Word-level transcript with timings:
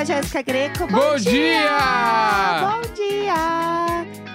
a 0.00 0.04
Jéssica 0.04 0.40
Greco. 0.42 0.86
Bom, 0.86 0.98
Bom 0.98 1.16
dia! 1.16 1.68
Bom 2.62 2.94
dia! 2.94 3.34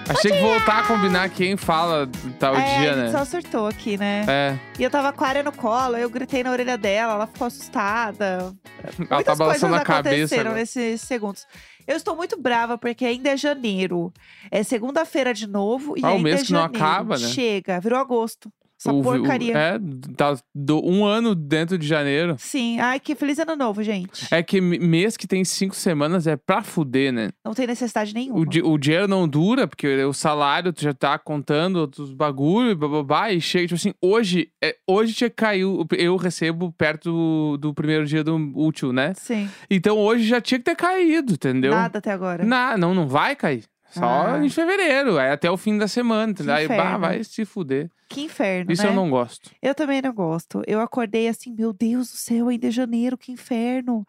Achei 0.08 0.30
que 0.30 0.40
voltar 0.40 0.84
a 0.84 0.86
combinar 0.86 1.28
quem 1.30 1.56
fala 1.56 2.08
tal 2.38 2.54
é, 2.54 2.78
dia, 2.78 2.92
a 2.92 2.94
gente 2.94 3.04
né? 3.06 3.18
só 3.18 3.24
surtou 3.24 3.66
aqui, 3.66 3.98
né? 3.98 4.24
É, 4.28 4.56
E 4.78 4.84
eu 4.84 4.90
tava 4.90 5.12
com 5.12 5.24
a 5.24 5.28
área 5.28 5.42
no 5.42 5.50
colo, 5.50 5.96
eu 5.96 6.08
gritei 6.08 6.44
na 6.44 6.52
orelha 6.52 6.78
dela, 6.78 7.14
ela 7.14 7.26
ficou 7.26 7.48
assustada. 7.48 8.54
ela 8.80 8.94
Muitas 8.98 9.24
tá 9.24 9.34
balançando 9.34 9.72
coisas 9.72 9.80
a 9.80 9.84
cabeça. 9.84 10.08
aconteceram 10.14 10.40
agora. 10.42 10.60
nesses 10.60 11.00
segundos. 11.00 11.44
Eu 11.84 11.96
estou 11.96 12.14
muito 12.14 12.40
brava 12.40 12.78
porque 12.78 13.04
ainda 13.04 13.30
é 13.30 13.36
janeiro. 13.36 14.12
É 14.50 14.62
segunda-feira 14.62 15.34
de 15.34 15.48
novo 15.48 15.96
e 15.98 16.00
Ah, 16.04 16.10
o 16.10 16.16
ainda 16.16 16.22
mês 16.22 16.42
é 16.42 16.44
que 16.44 16.52
não 16.52 16.60
janeiro. 16.62 16.84
acaba, 16.84 17.18
né? 17.18 17.26
Chega, 17.28 17.80
virou 17.80 17.98
agosto. 17.98 18.48
Essa 18.78 18.92
O- 18.92 19.00
o- 19.00 19.02
porcaria. 19.02 19.56
é, 19.56 19.78
tá 20.16 20.36
do- 20.54 20.84
um 20.86 21.04
ano 21.04 21.34
dentro 21.34 21.78
de 21.78 21.86
janeiro. 21.86 22.36
Sim, 22.38 22.78
ai 22.78 23.00
que 23.00 23.14
feliz 23.14 23.38
ano 23.38 23.56
novo, 23.56 23.82
gente. 23.82 24.26
É 24.30 24.42
que 24.42 24.60
mês 24.60 25.16
que 25.16 25.26
tem 25.26 25.44
cinco 25.44 25.74
semanas 25.74 26.26
é 26.26 26.36
pra 26.36 26.62
fuder, 26.62 27.10
né? 27.12 27.30
Não 27.44 27.54
tem 27.54 27.66
necessidade 27.66 28.12
nenhuma. 28.12 28.38
O, 28.38 28.44
di- 28.44 28.62
o 28.62 28.76
dinheiro 28.76 29.08
não 29.08 29.26
dura, 29.26 29.66
porque 29.66 30.04
o 30.04 30.12
salário 30.12 30.72
tu 30.74 30.82
já 30.82 30.92
tá 30.92 31.18
contando 31.18 31.76
outros 31.76 32.12
bagulho, 32.12 32.76
bababá, 32.76 33.32
e 33.32 33.40
chega, 33.40 33.66
tipo 33.66 33.76
assim, 33.76 33.94
hoje, 34.02 34.50
é, 34.62 34.76
hoje 34.86 35.14
tinha 35.14 35.30
que 35.30 35.36
cair, 35.36 35.64
o- 35.64 35.86
eu 35.96 36.16
recebo 36.16 36.70
perto 36.72 37.10
do, 37.10 37.56
do 37.56 37.74
primeiro 37.74 38.04
dia 38.04 38.22
do 38.22 38.36
útil, 38.54 38.92
né? 38.92 39.14
Sim, 39.14 39.48
Então 39.70 39.96
hoje 39.98 40.24
já 40.24 40.40
tinha 40.40 40.58
que 40.58 40.64
ter 40.64 40.76
caído, 40.76 41.32
entendeu? 41.32 41.72
nada 41.72 41.98
até 41.98 42.12
agora. 42.12 42.44
Na- 42.44 42.76
não, 42.76 42.94
não 42.94 43.08
vai 43.08 43.34
cair. 43.34 43.64
Só 43.98 44.26
Ah. 44.34 44.44
em 44.44 44.48
fevereiro, 44.48 45.18
é 45.18 45.32
até 45.32 45.50
o 45.50 45.56
fim 45.56 45.76
da 45.78 45.88
semana, 45.88 46.30
entendeu? 46.32 46.54
Aí 46.54 46.68
bah, 46.68 46.96
vai 46.98 47.22
se 47.24 47.44
fuder. 47.44 47.90
Que 48.08 48.22
inferno, 48.22 48.70
Isso 48.70 48.82
né? 48.84 48.88
eu 48.88 48.94
não 48.94 49.10
gosto. 49.10 49.50
Eu 49.60 49.74
também 49.74 50.00
não 50.00 50.12
gosto. 50.12 50.62
Eu 50.66 50.80
acordei 50.80 51.26
assim, 51.28 51.52
meu 51.52 51.72
Deus 51.72 52.10
do 52.10 52.16
céu, 52.16 52.48
ainda 52.48 52.68
é 52.68 52.70
janeiro, 52.70 53.18
que 53.18 53.32
inferno. 53.32 54.06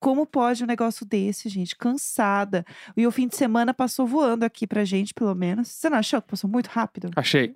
Como 0.00 0.26
pode 0.26 0.62
um 0.64 0.66
negócio 0.66 1.04
desse, 1.06 1.48
gente? 1.48 1.76
Cansada. 1.76 2.64
E 2.96 3.06
o 3.06 3.10
fim 3.12 3.28
de 3.28 3.36
semana 3.36 3.72
passou 3.74 4.06
voando 4.06 4.44
aqui 4.44 4.66
pra 4.66 4.84
gente, 4.84 5.12
pelo 5.14 5.34
menos. 5.34 5.68
Você 5.68 5.88
não 5.90 5.98
achou 5.98 6.20
que 6.22 6.28
passou 6.28 6.48
muito 6.50 6.66
rápido? 6.68 7.10
Achei. 7.16 7.54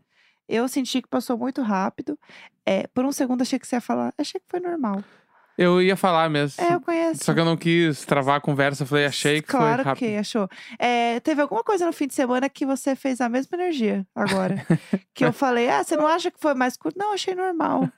Eu 0.48 0.68
senti 0.68 1.00
que 1.00 1.08
passou 1.08 1.38
muito 1.38 1.62
rápido. 1.62 2.18
É, 2.66 2.86
por 2.88 3.04
um 3.04 3.12
segundo 3.12 3.42
achei 3.42 3.58
que 3.58 3.66
você 3.66 3.76
ia 3.76 3.80
falar. 3.80 4.12
Achei 4.18 4.40
que 4.40 4.46
foi 4.48 4.60
normal. 4.60 5.02
Eu 5.58 5.82
ia 5.82 5.96
falar 5.96 6.28
mesmo. 6.30 6.62
É, 6.64 6.74
eu 6.74 6.80
conheço. 6.80 7.24
Só 7.24 7.34
que 7.34 7.40
eu 7.40 7.44
não 7.44 7.56
quis 7.56 8.04
travar 8.04 8.36
a 8.38 8.40
conversa, 8.40 8.86
falei, 8.86 9.04
achei 9.04 9.42
que 9.42 9.48
claro 9.48 9.76
foi 9.76 9.84
rápido. 9.84 10.08
que 10.08 10.16
achou. 10.16 10.48
É, 10.78 11.20
teve 11.20 11.42
alguma 11.42 11.62
coisa 11.62 11.84
no 11.86 11.92
fim 11.92 12.06
de 12.06 12.14
semana 12.14 12.48
que 12.48 12.64
você 12.64 12.96
fez 12.96 13.20
a 13.20 13.28
mesma 13.28 13.56
energia 13.56 14.06
agora. 14.14 14.64
que 15.14 15.24
eu 15.24 15.32
falei, 15.32 15.68
ah, 15.68 15.84
você 15.84 15.96
não 15.96 16.06
acha 16.06 16.30
que 16.30 16.38
foi 16.40 16.54
mais 16.54 16.76
curto? 16.76 16.98
Não, 16.98 17.12
achei 17.12 17.34
normal. 17.34 17.88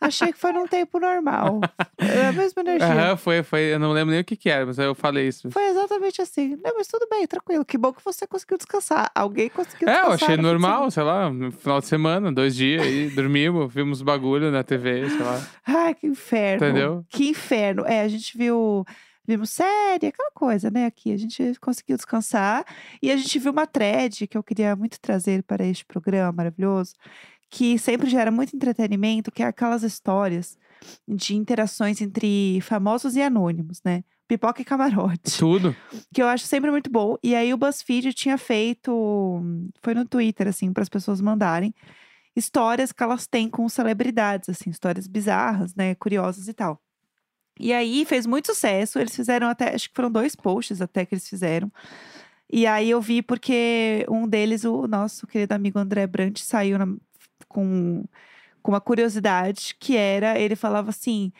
achei 0.00 0.32
que 0.32 0.38
foi 0.38 0.52
num 0.52 0.66
tempo 0.66 0.98
normal. 0.98 1.60
É 1.98 2.28
a 2.28 2.32
mesma 2.32 2.62
energia. 2.62 2.86
Aham, 2.88 3.16
foi, 3.16 3.42
foi. 3.42 3.60
Eu 3.74 3.78
não 3.78 3.92
lembro 3.92 4.10
nem 4.12 4.20
o 4.20 4.24
que 4.24 4.36
que 4.36 4.48
era, 4.48 4.64
mas 4.64 4.78
eu 4.78 4.94
falei 4.94 5.28
isso. 5.28 5.50
Foi 5.50 5.66
exatamente 5.68 6.22
assim. 6.22 6.56
Não, 6.62 6.74
mas 6.76 6.86
tudo 6.88 7.06
bem, 7.10 7.26
tranquilo. 7.26 7.64
Que 7.64 7.76
bom 7.76 7.92
que 7.92 8.04
você 8.04 8.26
conseguiu 8.26 8.56
descansar. 8.56 9.10
Alguém 9.14 9.48
conseguiu 9.48 9.88
É, 9.88 9.92
descansar. 9.92 10.08
eu 10.10 10.14
achei 10.14 10.36
de 10.36 10.42
normal, 10.42 10.90
sei 10.90 11.02
lá, 11.02 11.30
no 11.30 11.52
final 11.52 11.80
de 11.80 11.86
semana, 11.86 12.32
dois 12.32 12.54
dias 12.56 12.82
aí, 12.82 13.10
dormimos, 13.10 13.72
vimos 13.72 14.00
bagulho 14.02 14.50
na 14.50 14.62
TV, 14.62 15.08
sei 15.10 15.18
lá. 15.20 15.40
Ai, 15.66 15.94
que 15.94 16.06
inferno. 16.06 16.66
Entendeu? 16.66 16.93
Que 17.08 17.28
inferno. 17.28 17.84
É, 17.86 18.00
a 18.02 18.08
gente 18.08 18.36
viu. 18.36 18.84
Vimos 19.26 19.48
série, 19.50 20.08
aquela 20.08 20.30
coisa, 20.32 20.70
né? 20.70 20.84
Aqui 20.84 21.10
a 21.10 21.16
gente 21.16 21.54
conseguiu 21.58 21.96
descansar. 21.96 22.62
E 23.00 23.10
a 23.10 23.16
gente 23.16 23.38
viu 23.38 23.52
uma 23.52 23.66
thread 23.66 24.26
que 24.26 24.36
eu 24.36 24.42
queria 24.42 24.76
muito 24.76 25.00
trazer 25.00 25.42
para 25.44 25.64
este 25.64 25.82
programa 25.86 26.30
maravilhoso, 26.30 26.92
que 27.50 27.78
sempre 27.78 28.10
gera 28.10 28.30
muito 28.30 28.54
entretenimento, 28.54 29.32
que 29.32 29.42
é 29.42 29.46
aquelas 29.46 29.82
histórias 29.82 30.58
de 31.08 31.34
interações 31.34 32.02
entre 32.02 32.60
famosos 32.60 33.16
e 33.16 33.22
anônimos, 33.22 33.80
né? 33.82 34.04
Pipoca 34.28 34.60
e 34.60 34.64
camarote. 34.64 35.36
Tudo. 35.38 35.74
que 36.12 36.22
eu 36.22 36.26
acho 36.26 36.46
sempre 36.46 36.70
muito 36.70 36.90
bom. 36.90 37.16
E 37.22 37.34
aí 37.34 37.52
o 37.52 37.56
BuzzFeed 37.56 38.12
tinha 38.12 38.36
feito, 38.36 39.42
foi 39.82 39.94
no 39.94 40.04
Twitter 40.04 40.48
assim, 40.48 40.72
para 40.72 40.82
as 40.82 40.88
pessoas 40.88 41.20
mandarem 41.22 41.74
histórias 42.36 42.90
que 42.92 43.02
elas 43.02 43.26
têm 43.26 43.48
com 43.48 43.68
celebridades, 43.68 44.48
assim, 44.48 44.70
histórias 44.70 45.06
bizarras, 45.06 45.74
né, 45.74 45.94
curiosas 45.94 46.48
e 46.48 46.52
tal. 46.52 46.80
E 47.58 47.72
aí 47.72 48.04
fez 48.04 48.26
muito 48.26 48.46
sucesso, 48.46 48.98
eles 48.98 49.14
fizeram 49.14 49.48
até, 49.48 49.74
acho 49.74 49.88
que 49.88 49.94
foram 49.94 50.10
dois 50.10 50.34
posts 50.34 50.80
até 50.80 51.04
que 51.06 51.14
eles 51.14 51.28
fizeram. 51.28 51.70
E 52.52 52.66
aí 52.66 52.90
eu 52.90 53.00
vi 53.00 53.22
porque 53.22 54.04
um 54.08 54.28
deles, 54.28 54.64
o 54.64 54.86
nosso 54.86 55.26
querido 55.26 55.54
amigo 55.54 55.78
André 55.78 56.06
Brant, 56.06 56.38
saiu 56.38 56.78
na- 56.78 56.94
com, 57.48 58.04
com 58.62 58.72
uma 58.72 58.80
curiosidade 58.80 59.74
que 59.78 59.96
era, 59.96 60.38
ele 60.38 60.56
falava 60.56 60.90
assim, 60.90 61.32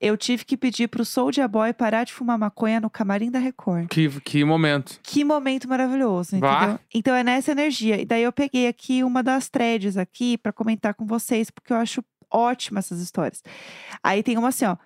eu 0.00 0.16
tive 0.16 0.44
que 0.44 0.56
pedir 0.56 0.88
pro 0.88 1.04
Soulja 1.04 1.48
Boy 1.48 1.72
parar 1.72 2.04
de 2.04 2.12
fumar 2.12 2.38
maconha 2.38 2.80
no 2.80 2.90
camarim 2.90 3.30
da 3.30 3.38
Record. 3.38 3.88
Que, 3.88 4.08
que 4.20 4.44
momento. 4.44 4.98
Que 5.02 5.24
momento 5.24 5.68
maravilhoso, 5.68 6.38
Vá. 6.38 6.56
entendeu? 6.58 6.80
Então 6.94 7.14
é 7.14 7.22
nessa 7.24 7.52
energia. 7.52 8.00
E 8.00 8.04
daí 8.04 8.22
eu 8.22 8.32
peguei 8.32 8.66
aqui 8.68 9.02
uma 9.02 9.22
das 9.22 9.48
threads 9.48 9.96
aqui 9.96 10.36
pra 10.36 10.52
comentar 10.52 10.94
com 10.94 11.06
vocês, 11.06 11.50
porque 11.50 11.72
eu 11.72 11.76
acho 11.76 12.04
ótima 12.30 12.78
essas 12.78 13.00
histórias. 13.00 13.42
Aí 14.02 14.22
tem 14.22 14.36
uma 14.38 14.48
assim, 14.48 14.64
ó. 14.64 14.76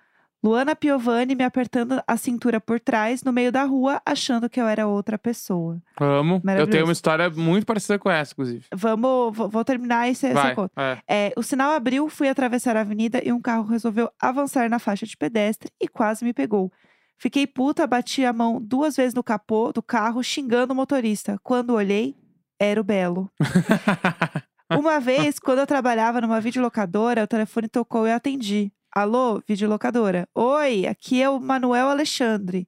Luana 0.43 0.75
Piovani 0.75 1.33
me 1.35 1.43
apertando 1.43 2.01
a 2.05 2.15
cintura 2.15 2.61
por 2.61 2.79
trás 2.79 3.23
no 3.23 3.33
meio 3.33 3.51
da 3.51 3.63
rua, 3.63 4.01
achando 4.05 4.49
que 4.49 4.61
eu 4.61 4.67
era 4.67 4.87
outra 4.87 5.17
pessoa. 5.17 5.81
Amo. 5.99 6.41
Eu 6.57 6.67
tenho 6.67 6.85
uma 6.85 6.93
história 6.93 7.29
muito 7.29 7.65
parecida 7.65 7.97
com 7.97 8.09
essa, 8.09 8.33
inclusive. 8.33 8.65
Vamos, 8.73 9.35
vou, 9.35 9.65
terminar 9.65 10.07
esse, 10.07 10.31
Vai. 10.33 10.53
conto. 10.53 10.71
é. 10.77 10.97
É, 11.07 11.33
o 11.35 11.41
sinal 11.41 11.71
abriu, 11.71 12.07
fui 12.07 12.29
atravessar 12.29 12.77
a 12.77 12.81
avenida 12.81 13.21
e 13.25 13.31
um 13.31 13.41
carro 13.41 13.67
resolveu 13.67 14.11
avançar 14.21 14.69
na 14.69 14.77
faixa 14.77 15.05
de 15.05 15.17
pedestre 15.17 15.71
e 15.81 15.87
quase 15.87 16.23
me 16.23 16.33
pegou. 16.33 16.71
Fiquei 17.17 17.47
puta, 17.47 17.87
bati 17.87 18.23
a 18.23 18.31
mão 18.31 18.61
duas 18.61 18.95
vezes 18.95 19.15
no 19.15 19.23
capô 19.23 19.73
do 19.73 19.81
carro, 19.81 20.23
xingando 20.23 20.73
o 20.73 20.75
motorista. 20.75 21.39
Quando 21.43 21.73
olhei, 21.73 22.15
era 22.59 22.79
o 22.79 22.83
Belo. 22.83 23.29
Uma 24.71 24.99
vez, 24.99 25.39
quando 25.39 25.59
eu 25.59 25.67
trabalhava 25.67 26.21
numa 26.21 26.41
videolocadora, 26.41 27.23
o 27.23 27.27
telefone 27.27 27.67
tocou 27.67 28.05
e 28.05 28.11
eu 28.11 28.15
atendi. 28.15 28.71
Alô, 29.01 29.39
videolocadora. 29.47 30.27
Oi, 30.33 30.87
aqui 30.87 31.21
é 31.21 31.29
o 31.29 31.39
Manuel 31.39 31.87
Alexandre. 31.87 32.67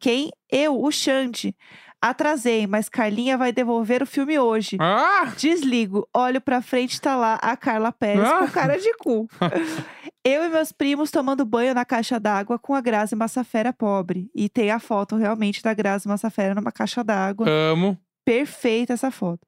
Quem? 0.00 0.28
Eu, 0.50 0.82
o 0.82 0.90
Xande. 0.90 1.54
Atrasei, 2.02 2.66
mas 2.66 2.88
Carlinha 2.88 3.38
vai 3.38 3.52
devolver 3.52 4.02
o 4.02 4.06
filme 4.06 4.36
hoje. 4.40 4.76
ah! 4.80 5.32
Desligo, 5.38 6.08
olho 6.12 6.40
pra 6.40 6.60
frente, 6.60 7.00
tá 7.00 7.14
lá 7.14 7.38
a 7.40 7.56
Carla 7.56 7.92
Pérez 7.92 8.28
Ah! 8.28 8.38
com 8.40 8.48
cara 8.48 8.76
de 8.76 8.92
cu. 8.96 9.28
Eu 10.24 10.46
e 10.46 10.48
meus 10.48 10.72
primos 10.72 11.12
tomando 11.12 11.44
banho 11.44 11.72
na 11.72 11.84
caixa 11.84 12.18
d'água 12.18 12.58
com 12.58 12.74
a 12.74 12.80
Grazi 12.80 13.14
Massafera 13.14 13.72
pobre. 13.72 14.28
E 14.34 14.48
tem 14.48 14.72
a 14.72 14.80
foto 14.80 15.14
realmente 15.14 15.62
da 15.62 15.72
Grazi 15.72 16.08
Massafera 16.08 16.56
numa 16.56 16.72
caixa 16.72 17.04
d'água. 17.04 17.46
Amo. 17.48 17.96
Perfeita 18.24 18.94
essa 18.94 19.12
foto. 19.12 19.46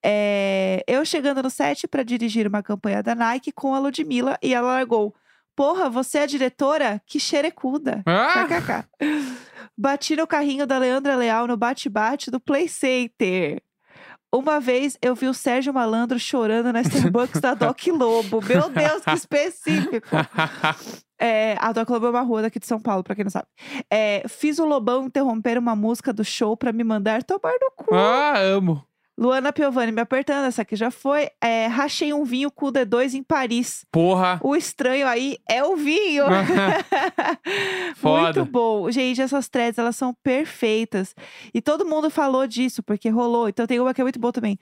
É, 0.00 0.84
Eu 0.86 1.04
chegando 1.04 1.42
no 1.42 1.50
set 1.50 1.88
pra 1.88 2.04
dirigir 2.04 2.46
uma 2.46 2.62
campanha 2.62 3.02
da 3.02 3.16
Nike 3.16 3.50
com 3.50 3.74
a 3.74 3.80
Ludmilla 3.80 4.38
e 4.40 4.54
ela 4.54 4.68
largou. 4.74 5.12
Porra, 5.54 5.90
você 5.90 6.18
é 6.18 6.22
a 6.22 6.26
diretora? 6.26 7.00
Que 7.06 7.20
xerecuda. 7.20 8.02
Ah! 8.06 8.46
KKK. 8.46 8.88
Bati 9.76 10.16
no 10.16 10.26
carrinho 10.26 10.66
da 10.66 10.78
Leandra 10.78 11.16
Leal 11.16 11.46
no 11.46 11.56
bate-bate 11.56 12.30
do 12.30 12.40
Play 12.40 12.68
Center. 12.68 13.62
Uma 14.34 14.60
vez 14.60 14.96
eu 15.02 15.14
vi 15.14 15.26
o 15.28 15.34
Sérgio 15.34 15.74
Malandro 15.74 16.18
chorando 16.18 16.72
na 16.72 16.80
Starbucks 16.80 17.38
da 17.40 17.52
Doc 17.52 17.78
Lobo. 17.88 18.40
Meu 18.42 18.70
Deus, 18.70 19.04
que 19.04 19.10
específico. 19.12 20.06
É, 21.20 21.54
a 21.60 21.70
Doc 21.72 21.88
Lobo 21.90 22.06
é 22.06 22.10
uma 22.10 22.22
rua 22.22 22.42
daqui 22.42 22.58
de 22.58 22.66
São 22.66 22.80
Paulo, 22.80 23.04
pra 23.04 23.14
quem 23.14 23.24
não 23.24 23.30
sabe. 23.30 23.46
É, 23.90 24.24
fiz 24.28 24.58
o 24.58 24.64
Lobão 24.64 25.04
interromper 25.04 25.58
uma 25.58 25.76
música 25.76 26.12
do 26.14 26.24
show 26.24 26.56
pra 26.56 26.72
me 26.72 26.82
mandar 26.82 27.22
tomar 27.22 27.52
no 27.60 27.70
cu. 27.76 27.94
ah, 27.94 28.38
amo. 28.38 28.82
Luana 29.16 29.52
Piovani 29.52 29.92
me 29.92 30.00
apertando, 30.00 30.46
essa 30.46 30.62
aqui 30.62 30.74
já 30.74 30.90
foi. 30.90 31.28
É, 31.40 31.66
rachei 31.66 32.12
um 32.12 32.24
vinho 32.24 32.50
com 32.50 32.66
o 32.66 32.72
D2 32.72 33.14
em 33.14 33.22
Paris. 33.22 33.84
Porra. 33.92 34.40
O 34.42 34.56
estranho 34.56 35.06
aí 35.06 35.36
é 35.48 35.62
o 35.62 35.76
vinho. 35.76 36.24
Foda. 37.96 38.40
Muito 38.40 38.50
bom. 38.50 38.90
Gente, 38.90 39.20
essas 39.20 39.48
threads, 39.48 39.78
elas 39.78 39.96
são 39.96 40.14
perfeitas. 40.22 41.14
E 41.52 41.60
todo 41.60 41.84
mundo 41.86 42.10
falou 42.10 42.46
disso, 42.46 42.82
porque 42.82 43.08
rolou. 43.10 43.48
Então 43.48 43.66
tem 43.66 43.78
uma 43.80 43.92
que 43.92 44.00
é 44.00 44.04
muito 44.04 44.18
boa 44.18 44.32
também. 44.32 44.58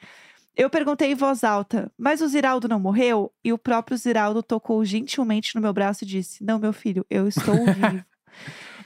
Eu 0.57 0.69
perguntei 0.69 1.13
em 1.13 1.15
voz 1.15 1.45
alta, 1.45 1.91
mas 1.97 2.21
o 2.21 2.29
Ziraldo 2.29 2.69
não 2.69 2.81
morreu? 2.81 3.33
E 3.45 3.53
o 3.53 3.59
próprio 3.59 3.97
Ziraldo 3.97 4.43
tocou 4.43 4.85
gentilmente 4.85 5.55
no 5.55 5.63
meu 5.63 5.73
braço 5.73 6.05
e 6.05 6.07
disse: 6.07 6.45
Não, 6.45 6.59
meu 6.59 6.73
filho, 6.73 7.07
eu 7.09 7.29
estou 7.29 7.55
vivo. 7.65 8.05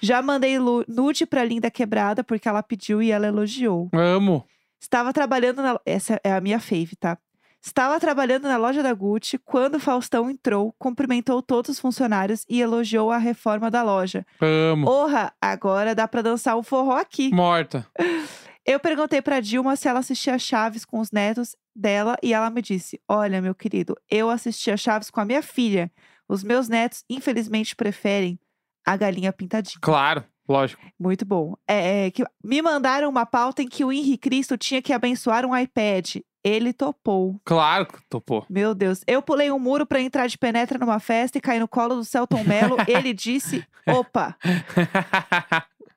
Já 0.00 0.20
mandei 0.20 0.58
nude 0.86 1.24
pra 1.24 1.44
Linda 1.44 1.70
Quebrada, 1.70 2.22
porque 2.22 2.46
ela 2.48 2.62
pediu 2.62 3.02
e 3.02 3.10
ela 3.10 3.26
elogiou. 3.26 3.88
Amo. 3.94 4.46
Estava 4.84 5.14
trabalhando 5.14 5.62
na. 5.62 5.80
Essa 5.86 6.20
é 6.22 6.30
a 6.30 6.42
minha 6.42 6.60
fave, 6.60 6.94
tá? 7.00 7.16
Estava 7.62 7.98
trabalhando 7.98 8.46
na 8.46 8.58
loja 8.58 8.82
da 8.82 8.92
Gucci 8.92 9.38
quando 9.38 9.80
Faustão 9.80 10.28
entrou, 10.28 10.74
cumprimentou 10.78 11.40
todos 11.40 11.70
os 11.70 11.80
funcionários 11.80 12.44
e 12.50 12.60
elogiou 12.60 13.10
a 13.10 13.16
reforma 13.16 13.70
da 13.70 13.82
loja. 13.82 14.26
Amo. 14.42 14.84
Porra, 14.84 15.32
agora 15.40 15.94
dá 15.94 16.06
pra 16.06 16.20
dançar 16.20 16.58
um 16.58 16.62
forró 16.62 16.98
aqui. 16.98 17.32
Morta. 17.32 17.86
Eu 18.66 18.78
perguntei 18.78 19.22
pra 19.22 19.40
Dilma 19.40 19.74
se 19.74 19.88
ela 19.88 20.00
assistia 20.00 20.38
Chaves 20.38 20.84
com 20.84 21.00
os 21.00 21.10
netos 21.10 21.56
dela 21.74 22.16
e 22.22 22.34
ela 22.34 22.50
me 22.50 22.60
disse: 22.60 23.00
Olha, 23.08 23.40
meu 23.40 23.54
querido, 23.54 23.94
eu 24.10 24.30
assistia 24.30 24.74
Chaves 24.74 25.10
com 25.10 25.20
a 25.20 25.24
minha 25.24 25.42
filha. 25.42 25.90
Os 26.26 26.42
meus 26.42 26.66
netos, 26.66 27.04
infelizmente, 27.08 27.76
preferem 27.76 28.38
A 28.86 28.96
galinha 28.96 29.32
pintadinha. 29.32 29.78
Claro, 29.82 30.24
lógico. 30.48 30.82
Muito 30.98 31.24
bom. 31.24 31.54
É, 31.66 32.06
é, 32.06 32.10
que 32.10 32.24
me 32.42 32.60
mandaram 32.62 33.08
uma 33.08 33.26
pauta 33.26 33.62
em 33.62 33.68
que 33.68 33.84
o 33.84 33.92
Henri 33.92 34.18
Cristo 34.18 34.56
tinha 34.56 34.82
que 34.82 34.92
abençoar 34.92 35.44
um 35.44 35.56
iPad. 35.56 36.16
Ele 36.44 36.74
topou. 36.74 37.40
Claro 37.42 37.86
que 37.86 37.98
topou. 38.08 38.44
Meu 38.50 38.74
Deus. 38.74 39.00
Eu 39.06 39.22
pulei 39.22 39.50
um 39.50 39.58
muro 39.58 39.86
pra 39.86 40.00
entrar 40.00 40.26
de 40.26 40.36
penetra 40.36 40.78
numa 40.78 41.00
festa 41.00 41.38
e 41.38 41.40
caí 41.40 41.58
no 41.58 41.66
colo 41.66 41.94
do 41.94 42.04
Celton 42.04 42.44
Mello. 42.44 42.76
Ele 42.86 43.14
disse: 43.14 43.66
opa, 43.86 44.36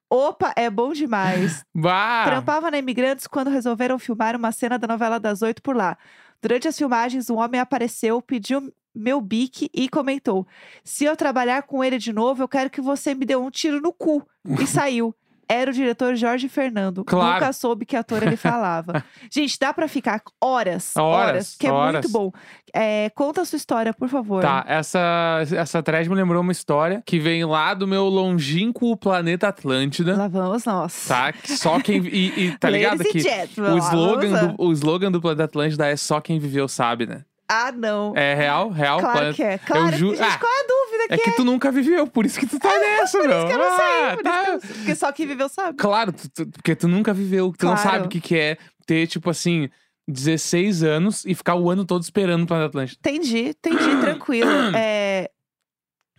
opa, 0.09 0.53
é 0.55 0.69
bom 0.69 0.93
demais. 0.93 1.65
bah! 1.75 2.23
Trampava 2.25 2.71
na 2.71 2.77
Imigrantes 2.77 3.27
quando 3.27 3.49
resolveram 3.49 3.99
filmar 3.99 4.37
uma 4.37 4.53
cena 4.53 4.79
da 4.79 4.87
novela 4.87 5.19
das 5.19 5.41
oito 5.41 5.61
por 5.61 5.75
lá. 5.75 5.97
Durante 6.41 6.67
as 6.67 6.77
filmagens, 6.77 7.29
um 7.29 7.37
homem 7.39 7.59
apareceu, 7.59 8.21
pediu 8.21 8.71
meu 8.97 9.21
bique 9.21 9.69
e 9.73 9.87
comentou: 9.87 10.47
Se 10.83 11.05
eu 11.05 11.15
trabalhar 11.15 11.63
com 11.63 11.83
ele 11.83 11.97
de 11.97 12.11
novo, 12.11 12.43
eu 12.43 12.47
quero 12.47 12.69
que 12.69 12.81
você 12.81 13.13
me 13.13 13.25
dê 13.25 13.35
um 13.35 13.49
tiro 13.49 13.81
no 13.81 13.93
cu. 13.93 14.25
E 14.59 14.65
saiu. 14.67 15.13
Era 15.49 15.71
o 15.71 15.73
diretor 15.73 16.13
Jorge 16.15 16.49
Fernando. 16.49 17.05
Claro. 17.05 17.35
Nunca 17.35 17.53
soube 17.53 17.85
que 17.85 17.95
ator 17.95 18.21
ele 18.21 18.35
falava. 18.35 19.01
Gente, 19.31 19.57
dá 19.57 19.73
pra 19.73 19.87
ficar 19.87 20.21
horas, 20.43 20.91
Horas, 20.97 21.55
que 21.57 21.65
é 21.65 21.71
horas. 21.71 22.03
muito 22.03 22.09
bom. 22.09 22.33
É, 22.73 23.09
conta 23.11 23.41
a 23.41 23.45
sua 23.45 23.55
história, 23.55 23.93
por 23.93 24.09
favor. 24.09 24.41
Tá, 24.41 24.65
essa, 24.67 25.41
essa 25.55 25.81
thread 25.81 26.09
me 26.09 26.15
lembrou 26.15 26.41
uma 26.41 26.51
história 26.51 27.01
que 27.05 27.17
vem 27.17 27.45
lá 27.45 27.73
do 27.73 27.87
meu 27.87 28.07
longínquo 28.09 28.97
planeta 28.97 29.47
Atlântida. 29.47 30.17
Lá 30.17 30.27
vamos 30.27 30.65
nós. 30.65 31.07
Tá? 31.07 31.33
Só 31.45 31.79
quem. 31.79 32.05
E, 32.05 32.47
e 32.47 32.57
tá 32.57 32.67
ligado 32.69 33.01
que 33.05 33.19
o 33.61 33.77
slogan, 33.77 34.47
do, 34.47 34.61
o 34.61 34.71
slogan 34.73 35.11
do 35.13 35.21
planeta 35.21 35.45
Atlântida 35.45 35.87
é 35.87 35.95
só 35.95 36.19
quem 36.19 36.39
viveu 36.39 36.67
sabe, 36.67 37.05
né? 37.05 37.23
Ah, 37.49 37.71
não. 37.71 38.13
É 38.15 38.33
real, 38.35 38.69
real. 38.69 38.99
claro 38.99 39.17
planeta- 39.17 39.35
que 39.35 39.43
é. 39.43 39.57
Claro, 39.57 39.95
ju- 39.97 40.09
gente, 40.15 40.21
Ah, 40.21 40.37
qual 40.37 40.51
é 40.51 40.59
a 40.59 40.67
dúvida 40.67 41.13
É 41.13 41.17
que 41.17 41.31
tu 41.31 41.45
nunca 41.45 41.71
viveu, 41.71 42.05
por 42.07 42.25
isso 42.25 42.39
que 42.39 42.45
tu 42.45 42.59
tá 42.59 42.77
nessa, 42.77 43.17
meu. 43.23 43.27
Por 43.29 43.37
isso 43.37 43.47
que 43.47 43.53
eu 43.53 43.57
não 43.57 43.77
sei. 43.77 43.85
Ah, 43.85 44.11
por 44.15 44.23
tá. 44.23 44.43
que 44.43 44.49
eu- 44.49 44.59
Porque 44.59 44.95
só 44.95 45.11
quem 45.13 45.27
viveu 45.27 45.47
sabe. 45.49 45.77
Claro, 45.77 46.11
tu- 46.11 46.29
tu- 46.29 46.47
porque 46.51 46.75
tu 46.75 46.87
nunca 46.87 47.13
viveu, 47.13 47.53
tu 47.57 47.65
não 47.65 47.73
Claro. 47.75 47.89
sabe 47.89 48.05
o 48.05 48.09
que, 48.09 48.19
que 48.19 48.37
é 48.37 48.57
ter, 48.85 49.07
tipo 49.07 49.29
assim, 49.29 49.69
16 50.07 50.83
anos 50.83 51.23
e 51.25 51.33
ficar 51.35 51.55
o 51.55 51.69
ano 51.69 51.85
todo 51.85 52.01
esperando 52.01 52.43
o 52.43 52.47
Planeta 52.47 52.67
Atlântida. 52.69 52.99
Entendi, 52.99 53.49
entendi, 53.49 53.77
tranquilo. 54.01 54.49
É. 54.75 55.29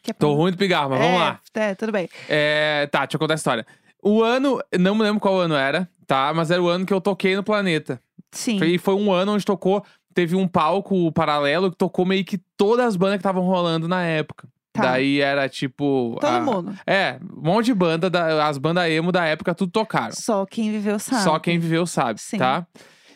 Quer 0.02 0.14
Tô 0.14 0.32
ruim 0.34 0.52
do 0.52 0.56
pigarro, 0.56 0.90
mas 0.90 1.00
vamos 1.00 1.14
É, 1.14 1.18
lá. 1.18 1.40
É, 1.54 1.74
tudo 1.74 1.92
bem. 1.92 2.08
É, 2.28 2.86
tá, 2.90 3.00
deixa 3.00 3.16
eu 3.16 3.18
contar 3.20 3.34
a 3.34 3.36
história. 3.36 3.66
O 4.02 4.22
ano, 4.22 4.60
não 4.78 4.94
me 4.94 5.02
lembro 5.02 5.20
qual 5.20 5.38
ano 5.40 5.54
era, 5.54 5.88
tá? 6.06 6.32
Mas 6.34 6.50
era 6.50 6.62
o 6.62 6.68
ano 6.68 6.86
que 6.86 6.92
eu 6.94 7.00
toquei 7.00 7.34
no 7.36 7.42
Planeta. 7.42 8.00
Sim. 8.30 8.62
E 8.62 8.78
foi 8.78 8.94
um 8.94 9.10
ano 9.12 9.32
onde 9.32 9.44
tocou, 9.44 9.84
teve 10.14 10.34
um 10.36 10.46
palco 10.48 11.10
paralelo 11.12 11.70
que 11.70 11.76
tocou 11.76 12.04
meio 12.04 12.24
que 12.24 12.38
todas 12.56 12.86
as 12.86 12.96
bandas 12.96 13.16
que 13.16 13.20
estavam 13.20 13.42
rolando 13.44 13.86
na 13.88 14.02
época. 14.02 14.48
Tá. 14.72 14.82
Daí 14.82 15.20
era 15.20 15.48
tipo. 15.48 16.16
Todo 16.20 16.30
a- 16.30 16.40
mundo. 16.40 16.74
É, 16.86 17.18
um 17.36 17.42
monte 17.42 17.66
de 17.66 17.74
banda, 17.74 18.08
da- 18.08 18.46
as 18.46 18.58
bandas 18.58 18.88
emo 18.90 19.10
da 19.10 19.24
época, 19.24 19.54
tudo 19.54 19.72
tocaram. 19.72 20.12
Só 20.12 20.46
quem 20.46 20.70
viveu 20.70 20.98
sabe. 20.98 21.22
Só 21.24 21.38
quem 21.38 21.58
viveu 21.58 21.84
sabe, 21.86 22.20
Sim. 22.20 22.38
tá? 22.38 22.66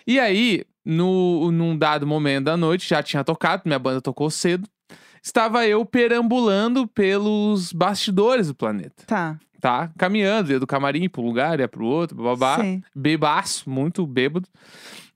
E 0.07 0.19
aí, 0.19 0.65
no, 0.85 1.53
num 1.53 1.77
dado 1.79 2.07
momento 2.07 2.47
da 2.47 2.57
noite, 2.57 2.89
já 2.89 3.03
tinha 3.03 3.23
tocado, 3.23 3.63
minha 3.67 3.79
banda 3.79 4.01
tocou 4.01 4.29
cedo. 4.31 4.69
Estava 5.23 5.65
eu 5.67 5.85
perambulando 5.85 6.89
pelos 6.89 7.73
bastidores 7.73 8.49
do 8.49 8.55
planeta, 8.57 9.05
Tá. 9.07 9.39
tá? 9.61 9.89
Caminhando, 9.97 10.51
ia 10.51 10.59
do 10.59 10.67
camarim 10.67 11.09
pro 11.09 11.23
lugar, 11.23 11.61
ia 11.61 11.69
pro 11.69 11.85
outro, 11.87 12.21
babá. 12.21 12.59
Bebaço, 12.93 13.71
muito 13.71 14.05
bêbado. 14.05 14.49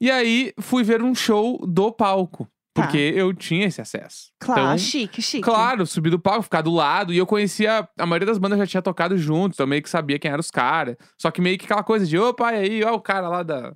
E 0.00 0.10
aí, 0.10 0.52
fui 0.60 0.82
ver 0.82 1.02
um 1.02 1.14
show 1.14 1.64
do 1.66 1.90
palco. 1.93 2.46
Tá. 2.75 2.82
Porque 2.82 2.98
eu 3.16 3.32
tinha 3.32 3.66
esse 3.66 3.81
acesso. 3.81 4.31
Claro, 4.38 4.60
Então, 4.60 4.76
chique, 4.78 5.22
chique. 5.22 5.43
Claro, 5.43 5.87
subi 5.87 6.10
do 6.10 6.19
palco, 6.19 6.43
ficar 6.43 6.60
do 6.60 6.70
lado. 6.70 7.10
E 7.10 7.16
eu 7.16 7.25
conhecia. 7.26 7.88
A 7.98 8.04
maioria 8.04 8.26
das 8.26 8.37
bandas 8.37 8.58
já 8.58 8.66
tinha 8.66 8.82
tocado 8.82 9.16
juntos, 9.16 9.56
então 9.56 9.64
eu 9.64 9.69
meio 9.69 9.82
que 9.82 9.88
sabia 9.88 10.19
quem 10.19 10.31
eram 10.31 10.40
os 10.40 10.50
caras. 10.50 10.94
Só 11.16 11.31
que 11.31 11.40
meio 11.40 11.56
que 11.56 11.64
aquela 11.64 11.82
coisa 11.82 12.04
de, 12.04 12.19
opa, 12.19 12.52
e 12.52 12.56
aí, 12.56 12.84
ó, 12.84 12.93
o 12.94 13.00
cara 13.00 13.28
lá 13.31 13.43
da 13.43 13.72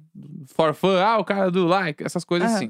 For 0.54 0.74
Fun, 0.74 0.98
ah, 0.98 1.16
o 1.18 1.24
cara 1.24 1.50
do 1.50 1.64
Like, 1.66 2.04
essas 2.04 2.24
coisas 2.26 2.48
Aham. 2.50 2.56
assim. 2.56 2.68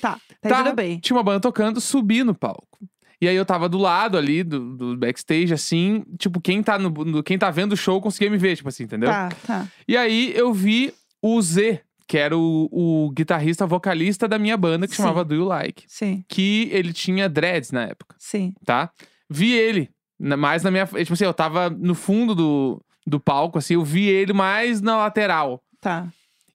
Tá, 0.00 0.18
tá, 0.40 0.48
Tá, 0.48 0.64
tudo 0.64 0.74
bem. 0.74 0.98
Tinha 0.98 1.16
uma 1.18 1.22
banda 1.22 1.40
tocando, 1.40 1.82
subi 1.82 2.24
no 2.24 2.34
palco. 2.34 2.78
E 3.20 3.28
aí 3.28 3.36
eu 3.36 3.44
tava 3.44 3.68
do 3.68 3.76
lado 3.76 4.16
ali, 4.16 4.42
do, 4.42 4.74
do 4.74 4.96
backstage, 4.96 5.52
assim, 5.52 6.02
tipo, 6.18 6.40
quem 6.40 6.62
tá, 6.62 6.78
no, 6.78 6.88
no- 6.88 7.22
quem 7.22 7.36
tá 7.36 7.50
vendo 7.50 7.72
o 7.72 7.76
show 7.76 8.00
conseguia 8.00 8.30
me 8.30 8.38
ver, 8.38 8.56
tipo 8.56 8.70
assim, 8.70 8.84
entendeu? 8.84 9.10
Tá, 9.10 9.28
tá. 9.46 9.66
E 9.86 9.98
aí 9.98 10.32
eu 10.34 10.50
vi 10.54 10.94
o 11.20 11.42
Z, 11.42 11.82
que 12.08 12.16
era 12.18 12.36
o, 12.36 12.68
o 12.72 13.10
guitarrista 13.10 13.66
vocalista 13.66 14.26
da 14.26 14.38
minha 14.38 14.56
banda, 14.56 14.88
que 14.88 14.96
Sim. 14.96 15.02
chamava 15.02 15.24
Do 15.24 15.34
You 15.34 15.44
Like. 15.44 15.84
Sim, 15.86 16.24
Que 16.28 16.68
ele 16.72 16.92
tinha 16.92 17.28
dreads 17.28 17.70
na 17.70 17.82
época 17.84 18.16
sim. 18.18 18.52
tá? 18.64 18.90
Vi 19.30 19.52
ele, 19.52 19.90
na- 20.18 20.36
mais 20.36 20.62
na 20.62 20.70
minha. 20.70 20.86
Tipo 20.86 21.12
assim, 21.12 21.24
eu 21.24 21.34
tava 21.34 21.68
no 21.68 21.94
fundo 21.94 22.34
do, 22.34 22.82
do 23.06 23.20
palco, 23.20 23.58
assim, 23.58 23.74
eu 23.74 23.84
vi 23.84 24.08
ele 24.08 24.32
mais 24.32 24.80
na 24.80 24.96
lateral. 24.96 25.62
Tá. 25.80 26.08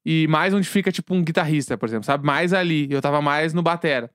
E 0.06 0.28
mais 0.28 0.54
onde 0.54 0.68
fica, 0.68 0.92
tipo, 0.92 1.14
um 1.14 1.24
guitarrista, 1.24 1.78
por 1.78 1.88
exemplo, 1.88 2.04
sabe? 2.06 2.26
Mais 2.26 2.52
ali. 2.52 2.88
Eu 2.92 3.02
tava 3.02 3.22
mais 3.22 3.54
no 3.54 3.62
batera. 3.62 4.10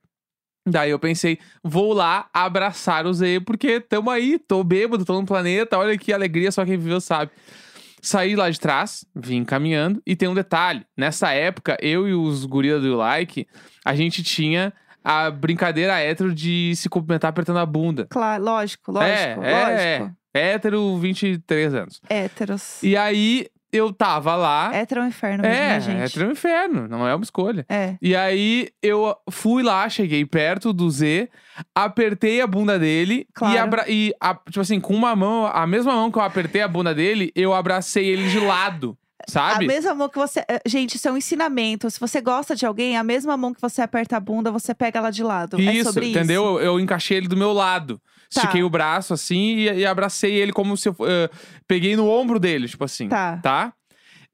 Daí 0.67 0.91
eu 0.91 0.99
pensei, 0.99 1.39
vou 1.63 1.93
lá 1.93 2.29
abraçar 2.33 3.07
o 3.07 3.13
Z, 3.13 3.39
porque 3.45 3.79
tamo 3.79 4.09
aí, 4.11 4.37
tô 4.37 4.63
bêbado, 4.63 5.03
tô 5.05 5.19
no 5.19 5.25
planeta, 5.25 5.79
olha 5.79 5.97
que 5.97 6.11
alegria, 6.13 6.51
só 6.51 6.63
quem 6.65 6.77
viveu 6.77 6.99
sabe. 7.01 7.31
Saí 8.01 8.35
lá 8.35 8.49
de 8.49 8.59
trás, 8.59 9.05
vim 9.15 9.43
caminhando, 9.43 10.01
e 10.05 10.15
tem 10.15 10.27
um 10.27 10.33
detalhe: 10.33 10.85
nessa 10.97 11.31
época, 11.31 11.77
eu 11.81 12.07
e 12.07 12.13
os 12.13 12.45
gurias 12.45 12.81
do 12.81 12.95
Like, 12.95 13.47
a 13.85 13.95
gente 13.95 14.23
tinha 14.23 14.73
a 15.03 15.31
brincadeira 15.31 15.99
hétero 15.99 16.33
de 16.33 16.73
se 16.75 16.89
cumprimentar 16.89 17.29
apertando 17.29 17.59
a 17.59 17.65
bunda. 17.65 18.07
Claro, 18.09 18.43
lógico, 18.43 18.91
lógico, 18.91 19.43
é, 19.43 19.97
lógico. 19.99 20.15
é. 20.33 20.51
Hétero, 20.53 20.97
23 20.97 21.73
anos. 21.73 22.01
Héteros. 22.07 22.83
E 22.83 22.95
aí, 22.95 23.47
eu 23.71 23.93
tava 23.93 24.35
lá. 24.35 24.71
É 24.73 24.99
um 24.99 25.07
inferno 25.07 25.43
mesmo, 25.43 25.55
é, 25.55 25.69
né, 25.69 25.79
gente? 25.79 26.21
é 26.21 26.25
um 26.27 26.31
inferno, 26.31 26.87
não 26.87 27.07
é 27.07 27.13
uma 27.15 27.23
escolha. 27.23 27.65
É. 27.69 27.95
E 28.01 28.15
aí, 28.15 28.69
eu 28.81 29.15
fui 29.29 29.61
lá, 29.63 29.87
cheguei 29.89 30.25
perto 30.25 30.73
do 30.73 30.89
Z, 30.89 31.29
apertei 31.75 32.41
a 32.41 32.47
bunda 32.47 32.77
dele 32.79 33.27
Claro. 33.33 33.53
e, 33.53 33.57
abra 33.57 33.85
e 33.87 34.13
a- 34.19 34.35
tipo 34.35 34.61
assim, 34.61 34.79
com 34.79 34.93
uma 34.93 35.15
mão, 35.15 35.45
a 35.45 35.65
mesma 35.67 35.93
mão 35.93 36.11
que 36.11 36.17
eu 36.17 36.23
apertei 36.23 36.61
a 36.61 36.67
bunda 36.67 36.93
dele, 36.93 37.31
eu 37.35 37.53
abracei 37.53 38.05
ele 38.07 38.27
de 38.29 38.39
lado, 38.39 38.97
sabe? 39.27 39.65
A 39.65 39.67
mesma 39.67 39.93
mão 39.95 40.07
que 40.09 40.17
você. 40.17 40.43
eh, 40.47 40.61
Gente, 40.65 40.95
isso 40.95 41.07
é 41.07 41.11
um 41.11 41.17
ensinamento. 41.17 41.89
Se 41.89 41.99
você 41.99 42.21
gosta 42.21 42.55
de 42.55 42.65
alguém, 42.65 42.95
a 42.97 43.03
mesma 43.03 43.35
mão 43.35 43.53
que 43.53 43.61
você 43.61 43.81
aperta 43.81 44.17
a 44.17 44.19
bunda, 44.19 44.51
você 44.51 44.73
pega 44.73 44.99
ela 44.99 45.11
de 45.11 45.23
lado. 45.23 45.59
é 45.59 45.73
Isso, 45.73 45.91
sobre 45.93 46.09
entendeu? 46.09 46.43
isso. 46.55 46.59
Eu, 46.59 46.65
eu 46.73 46.79
encaixei 46.79 47.17
ele 47.17 47.27
do 47.27 47.37
meu 47.37 47.51
lado. 47.53 47.97
Tá. 48.33 48.41
Estiquei 48.41 48.63
o 48.63 48.69
braço 48.69 49.13
assim 49.13 49.55
e, 49.57 49.63
e 49.79 49.85
abracei 49.85 50.33
ele 50.35 50.53
como 50.53 50.77
se 50.77 50.87
eu 50.89 50.95
eh, 51.01 51.29
peguei 51.67 51.95
no 51.95 52.07
ombro 52.07 52.39
dele, 52.39 52.67
tipo 52.67 52.83
assim. 52.85 53.07
Tá. 53.09 53.37
Tá? 53.41 53.73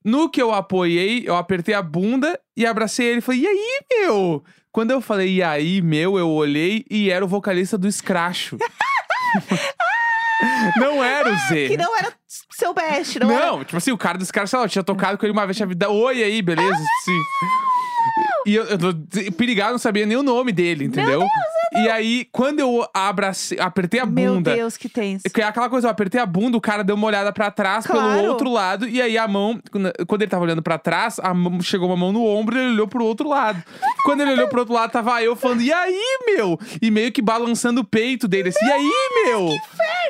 No 0.04 0.30
que 0.30 0.42
eu 0.42 0.54
apoiei, 0.54 1.24
eu 1.28 1.36
apertei 1.36 1.74
a 1.74 1.82
bunda 1.82 2.40
e 2.56 2.66
abracei 2.66 3.08
ele. 3.08 3.22
Falei, 3.22 3.42
e 3.42 3.48
aí, 3.48 3.80
meu? 4.02 4.44
Quando 4.72 4.92
eu 4.92 5.00
falei, 5.02 5.36
e 5.36 5.42
aí, 5.42 5.82
meu, 5.82 6.20
eu 6.20 6.30
olhei 6.30 6.84
e 6.92 7.10
era 7.10 7.24
o 7.24 7.28
vocalista 7.28 7.78
do 7.78 7.90
Scratcho. 7.92 8.58
não 10.78 11.04
era 11.04 11.30
o 11.32 11.36
Z. 11.48 11.68
Que 11.70 11.78
não 11.78 11.98
era 11.98 12.12
seu 12.52 12.74
best, 12.74 13.20
não, 13.20 13.32
era. 13.32 13.46
Não, 13.48 13.64
tipo 13.64 13.78
assim, 13.78 13.92
o 13.92 13.98
cara 13.98 14.18
dos 14.18 14.32
caras, 14.32 14.50
sei 14.50 14.60
lá, 14.60 14.66
eu 14.66 14.70
tinha 14.70 14.84
tocado 14.84 15.18
com 15.18 15.26
ele 15.26 15.34
uma 15.34 15.46
vez, 15.46 15.56
tinha 15.58 15.68
vida. 15.68 15.90
Oi 15.90 16.24
aí, 16.24 16.42
beleza? 16.42 16.78
Sim. 17.04 17.20
E 18.46 18.54
eu, 18.56 18.64
eu 18.66 18.78
tô 18.78 18.94
perigado, 19.36 19.72
não 19.72 19.80
sabia 19.80 20.06
nem 20.06 20.16
o 20.16 20.22
nome 20.22 20.52
dele, 20.52 20.86
entendeu? 20.86 21.26
E 21.74 21.90
aí, 21.90 22.28
quando 22.32 22.60
eu 22.60 22.88
abracei, 22.94 23.60
apertei 23.60 24.00
a 24.00 24.06
Meu 24.06 24.36
bunda. 24.36 24.56
Deus, 24.56 24.78
que 24.78 24.88
tenso. 24.88 25.24
Que 25.34 25.42
é 25.42 25.46
aquela 25.46 25.68
coisa, 25.68 25.88
eu 25.88 25.92
apertei 25.92 26.22
a 26.22 26.26
bunda, 26.26 26.56
o 26.56 26.62
cara 26.62 26.84
deu 26.84 26.96
uma 26.96 27.08
olhada 27.08 27.34
pra 27.34 27.50
trás 27.50 27.86
Claro. 27.88 28.16
pelo 28.20 28.30
outro 28.30 28.50
lado, 28.52 28.88
e 28.88 29.02
aí 29.02 29.18
a 29.18 29.28
mão, 29.28 29.60
quando- 29.72 30.22
ele 30.24 30.30
tava 30.30 30.44
olhando 30.44 30.62
pra 30.62 30.78
trás, 30.78 31.20
a 31.20 31.34
mão, 31.34 31.60
chegou 31.62 31.88
uma 31.90 31.98
mão 31.98 32.12
no 32.14 32.24
ombro 32.24 32.56
e 32.56 32.60
ele 32.62 32.74
olhou 32.74 32.88
pro 32.88 33.04
outro 33.04 33.28
lado. 33.28 33.62
Quando 34.04 34.22
ele 34.22 34.32
olhou 34.34 34.48
pro 34.48 34.60
outro 34.60 34.76
lado, 34.76 34.92
tava 34.92 35.22
eu 35.24 35.36
falando, 35.36 35.62
e 35.62 35.74
aí, 35.74 36.20
meu? 36.28 36.58
E 36.80 36.92
meio 36.92 37.12
que 37.12 37.24
balançando 37.24 37.82
o 37.82 37.84
peito 37.84 38.28
dele, 38.28 38.50
assim, 38.50 38.64
e 38.66 38.72
aí, 38.72 38.92
meu? 39.26 39.50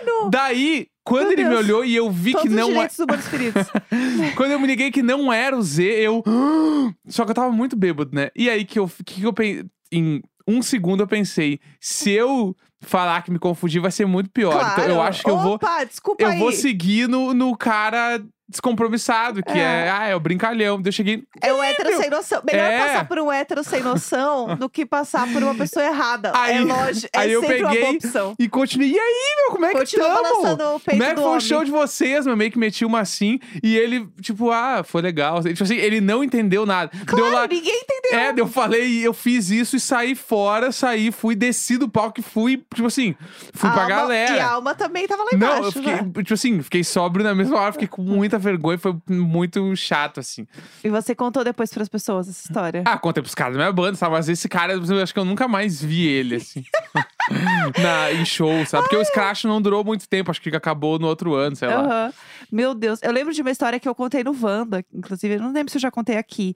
Inferno! 0.01 0.29
Daí, 0.29 0.87
quando 1.03 1.23
Meu 1.27 1.31
ele 1.33 1.43
me 1.43 1.49
Deus. 1.49 1.63
olhou 1.65 1.85
e 1.85 1.95
eu 1.95 2.09
vi 2.09 2.31
Todos 2.31 2.47
que 2.49 2.55
não 2.55 2.81
é. 2.81 2.89
Quando 4.35 4.51
eu 4.51 4.59
me 4.59 4.67
liguei 4.67 4.91
que 4.91 5.03
não 5.03 5.31
era 5.31 5.55
o 5.55 5.61
Z, 5.61 5.83
eu. 5.83 6.23
Só 7.07 7.25
que 7.25 7.31
eu 7.31 7.35
tava 7.35 7.51
muito 7.51 7.75
bêbado, 7.75 8.11
né? 8.13 8.29
E 8.35 8.49
aí 8.49 8.65
que 8.65 8.79
eu, 8.79 8.89
que 9.05 9.23
eu 9.23 9.33
pensei. 9.33 9.65
Em 9.91 10.21
um 10.47 10.61
segundo 10.61 11.01
eu 11.03 11.07
pensei, 11.07 11.59
se 11.79 12.11
eu 12.11 12.55
falar 12.81 13.21
que 13.23 13.31
me 13.31 13.39
confundi, 13.39 13.79
vai 13.79 13.91
ser 13.91 14.05
muito 14.05 14.29
pior. 14.29 14.51
claro. 14.51 14.81
Então 14.81 14.95
eu 14.95 15.01
acho 15.01 15.23
que 15.23 15.29
eu 15.29 15.37
vou. 15.37 15.53
Opa, 15.55 15.83
desculpa 15.83 16.23
Eu 16.23 16.29
aí. 16.29 16.39
vou 16.39 16.51
seguir 16.51 17.07
no, 17.07 17.33
no 17.33 17.55
cara 17.57 18.23
descompromissado, 18.47 19.43
que 19.43 19.57
é, 19.57 19.85
É. 19.85 19.89
ah, 19.89 20.07
é 20.07 20.15
o 20.15 20.19
brincalhão. 20.19 20.81
Eu 20.83 20.91
cheguei, 20.91 21.23
É 21.41 21.51
o 21.53 21.61
hétero 21.61 21.97
sem 21.97 22.09
noção. 22.09 22.41
Melhor 22.45 22.65
É. 22.71 22.79
passar 22.79 23.07
por 23.07 23.19
um 23.19 23.31
hétero 23.31 23.63
sem 23.63 23.81
noção 23.81 24.55
do 24.55 24.69
que 24.69 24.85
passar 24.85 25.31
por 25.31 25.41
uma 25.43 25.55
pessoa 25.55 25.85
errada. 25.85 26.29
é 26.29 26.37
Aí- 26.37 26.63
lógico. 26.63 27.07
É 27.13 27.19
aí 27.19 27.31
eu 27.31 27.41
peguei. 27.41 27.99
E 28.39 28.47
continuei, 28.49 28.91
e 28.91 28.99
aí, 28.99 29.35
meu, 29.41 29.51
como 29.51 29.65
é 29.65 29.73
que 29.73 29.97
tamo? 29.97 30.79
Como 30.89 31.03
é 31.03 31.13
que 31.15 31.21
foi 31.21 31.37
o 31.37 31.39
show 31.39 31.63
de 31.63 31.71
vocês, 31.71 32.25
meu? 32.25 32.35
Meio 32.37 32.51
que 32.51 32.57
meti 32.59 32.85
uma 32.85 32.99
assim. 32.99 33.39
E 33.63 33.75
ele, 33.77 34.07
tipo, 34.21 34.51
ah, 34.51 34.83
foi 34.83 35.01
legal. 35.01 35.41
Tipo 35.43 35.63
assim, 35.63 35.75
ele 35.75 35.99
não 36.01 36.23
entendeu 36.23 36.65
nada. 36.65 36.91
Claro, 37.05 37.15
Deu 37.25 37.33
lá. 37.33 37.47
ninguém 37.47 37.81
entendeu. 37.81 38.19
É, 38.19 38.33
eu 38.37 38.47
falei, 38.47 39.05
eu 39.05 39.13
fiz 39.13 39.49
isso 39.49 39.75
e 39.75 39.79
saí 39.79 40.15
fora, 40.15 40.71
saí, 40.71 41.11
fui, 41.11 41.35
desci 41.35 41.77
do 41.77 41.89
palco 41.89 42.19
e 42.19 42.23
fui, 42.23 42.57
tipo 42.73 42.87
assim, 42.87 43.15
fui 43.53 43.69
A 43.69 43.73
pra 43.73 43.83
alma- 43.83 43.95
galera. 43.95 44.35
E 44.35 44.39
a 44.39 44.51
alma 44.51 44.75
também 44.75 45.07
tava 45.07 45.23
lá 45.23 45.29
Não, 45.33 45.37
embaixo. 45.37 45.63
eu 45.63 45.71
fiquei, 45.71 45.91
né? 45.93 46.11
tipo 46.17 46.33
assim, 46.33 46.61
fiquei 46.61 46.83
sóbrio 46.83 47.23
na 47.25 47.33
mesma 47.33 47.57
hora, 47.59 47.71
fiquei 47.71 47.87
com 47.87 48.01
muita 48.01 48.34
vergonha, 48.37 48.77
foi 48.77 48.95
muito 49.09 49.75
chato, 49.75 50.19
assim. 50.19 50.47
E 50.83 50.89
você 50.89 51.15
contou 51.15 51.43
depois 51.43 51.73
pras 51.73 51.89
pessoas 51.89 52.27
essa 52.27 52.47
história. 52.47 52.83
Ah, 52.85 52.97
contei 52.97 53.21
pros 53.21 53.35
caras 53.35 53.53
da 53.53 53.59
minha 53.59 53.71
banda, 53.71 53.95
sabe? 53.95 54.13
Mas 54.13 54.29
esse 54.29 54.47
cara, 54.47 54.73
eu 54.73 55.03
acho 55.03 55.13
que 55.13 55.19
eu 55.19 55.25
nunca 55.25 55.47
mais 55.47 55.81
vi 55.81 56.05
ele, 56.07 56.35
assim. 56.35 56.63
na, 57.81 58.11
em 58.11 58.25
show, 58.25 58.65
sabe? 58.65 58.83
Porque 58.83 58.97
o 58.97 59.05
Scratch 59.05 59.45
não 59.45 59.61
durou 59.61 59.83
muito 59.83 60.07
tempo, 60.07 60.31
acho 60.31 60.41
que 60.41 60.49
acabou 60.55 60.99
no 60.99 61.07
outro 61.07 61.33
ano, 61.33 61.55
sei 61.55 61.67
lá. 61.67 62.13
Meu 62.51 62.73
Deus, 62.73 62.99
eu 63.01 63.11
lembro 63.11 63.33
de 63.33 63.41
uma 63.41 63.51
história 63.51 63.79
que 63.79 63.87
eu 63.87 63.95
contei 63.95 64.23
no 64.23 64.35
Wanda, 64.39 64.83
inclusive, 64.93 65.35
eu 65.35 65.41
não 65.41 65.51
lembro 65.51 65.71
se 65.71 65.77
eu 65.77 65.81
já 65.81 65.91
contei 65.91 66.17
aqui. 66.17 66.53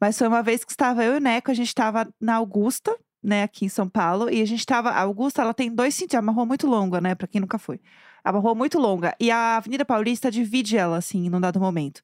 Mas 0.00 0.18
foi 0.18 0.28
uma 0.28 0.42
vez 0.42 0.64
que 0.64 0.72
estava 0.72 1.04
eu 1.04 1.14
e 1.14 1.16
o 1.16 1.20
Neco, 1.20 1.50
a 1.50 1.54
gente 1.54 1.68
estava 1.68 2.08
na 2.20 2.34
Augusta, 2.34 2.96
né, 3.22 3.42
aqui 3.42 3.64
em 3.64 3.68
São 3.68 3.88
Paulo, 3.88 4.30
e 4.30 4.42
a 4.42 4.46
gente 4.46 4.60
estava. 4.60 4.90
A 4.90 5.00
Augusta, 5.02 5.42
ela 5.42 5.54
tem 5.54 5.70
dois 5.74 5.94
sentidos, 5.94 6.14
é 6.14 6.20
uma 6.20 6.32
rua 6.32 6.46
muito 6.46 6.66
longa, 6.66 7.00
né, 7.00 7.14
pra 7.14 7.26
quem 7.26 7.40
nunca 7.40 7.58
foi. 7.58 7.80
É 8.26 8.30
uma 8.30 8.40
rua 8.40 8.56
muito 8.56 8.76
longa. 8.76 9.14
E 9.20 9.30
a 9.30 9.56
Avenida 9.56 9.84
Paulista 9.84 10.32
divide 10.32 10.76
ela, 10.76 10.96
assim, 10.96 11.30
num 11.30 11.40
dado 11.40 11.60
momento. 11.60 12.02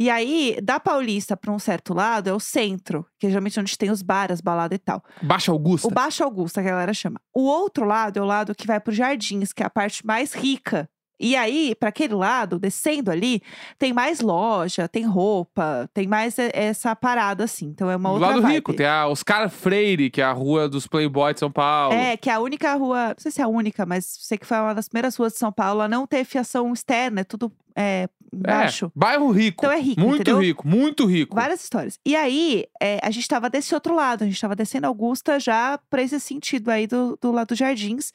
E 0.00 0.08
aí, 0.08 0.58
da 0.62 0.80
Paulista 0.80 1.36
pra 1.36 1.52
um 1.52 1.58
certo 1.58 1.92
lado 1.92 2.30
é 2.30 2.32
o 2.32 2.40
centro, 2.40 3.04
que 3.18 3.26
é 3.26 3.28
geralmente 3.28 3.60
onde 3.60 3.76
tem 3.76 3.90
os 3.90 4.00
bares, 4.00 4.34
as 4.34 4.40
baladas 4.40 4.76
e 4.76 4.78
tal. 4.78 5.04
Baixa 5.20 5.52
Augusta. 5.52 5.86
O 5.86 5.90
Baixo 5.90 6.24
Augusta, 6.24 6.62
que 6.62 6.68
a 6.68 6.70
galera 6.70 6.94
chama. 6.94 7.20
O 7.34 7.42
outro 7.42 7.84
lado 7.84 8.18
é 8.18 8.22
o 8.22 8.24
lado 8.24 8.54
que 8.54 8.66
vai 8.66 8.80
para 8.80 8.90
os 8.90 8.96
jardins, 8.96 9.52
que 9.52 9.62
é 9.62 9.66
a 9.66 9.70
parte 9.70 10.06
mais 10.06 10.32
rica. 10.32 10.88
E 11.20 11.34
aí, 11.34 11.74
para 11.74 11.88
aquele 11.88 12.14
lado, 12.14 12.58
descendo 12.58 13.10
ali, 13.10 13.42
tem 13.78 13.92
mais 13.92 14.20
loja, 14.20 14.86
tem 14.88 15.04
roupa, 15.04 15.88
tem 15.92 16.06
mais 16.06 16.36
essa 16.38 16.94
parada 16.94 17.44
assim. 17.44 17.66
Então 17.66 17.90
é 17.90 17.96
uma 17.96 18.08
Do 18.10 18.14
outra 18.14 18.28
lado 18.28 18.42
vibe. 18.42 18.54
rico, 18.54 18.74
tem 18.74 18.86
a 18.86 19.06
Oscar 19.08 19.48
Freire, 19.50 20.10
que 20.10 20.20
é 20.20 20.24
a 20.24 20.32
rua 20.32 20.68
dos 20.68 20.86
Playboys 20.86 21.34
de 21.34 21.40
São 21.40 21.50
Paulo. 21.50 21.94
É, 21.94 22.16
que 22.16 22.30
é 22.30 22.34
a 22.34 22.40
única 22.40 22.74
rua, 22.74 23.08
não 23.08 23.14
sei 23.18 23.30
se 23.32 23.40
é 23.40 23.44
a 23.44 23.48
única, 23.48 23.84
mas 23.84 24.04
sei 24.20 24.38
que 24.38 24.46
foi 24.46 24.56
uma 24.58 24.74
das 24.74 24.88
primeiras 24.88 25.16
ruas 25.16 25.32
de 25.32 25.38
São 25.38 25.50
Paulo 25.52 25.80
a 25.80 25.88
não 25.88 26.06
ter 26.06 26.24
fiação 26.24 26.72
externa, 26.72 27.20
é 27.20 27.24
tudo 27.24 27.50
é, 27.74 28.02
É, 28.04 28.08
embaixo. 28.36 28.90
bairro 28.94 29.30
rico. 29.30 29.64
Então 29.64 29.72
é 29.76 29.80
rico, 29.80 30.00
Muito 30.00 30.20
entendeu? 30.22 30.40
rico, 30.40 30.66
muito 30.68 31.06
rico. 31.06 31.34
Várias 31.34 31.62
histórias. 31.62 31.98
E 32.04 32.14
aí, 32.16 32.64
é, 32.82 32.98
a 33.02 33.10
gente 33.10 33.26
tava 33.28 33.48
desse 33.48 33.74
outro 33.74 33.94
lado, 33.94 34.22
a 34.22 34.26
gente 34.26 34.40
tava 34.40 34.54
descendo 34.56 34.86
Augusta 34.86 35.38
já 35.40 35.78
pra 35.88 36.02
esse 36.02 36.18
sentido 36.20 36.70
aí 36.70 36.86
do, 36.86 37.16
do 37.20 37.30
lado 37.32 37.48
dos 37.48 37.58
jardins. 37.58 38.12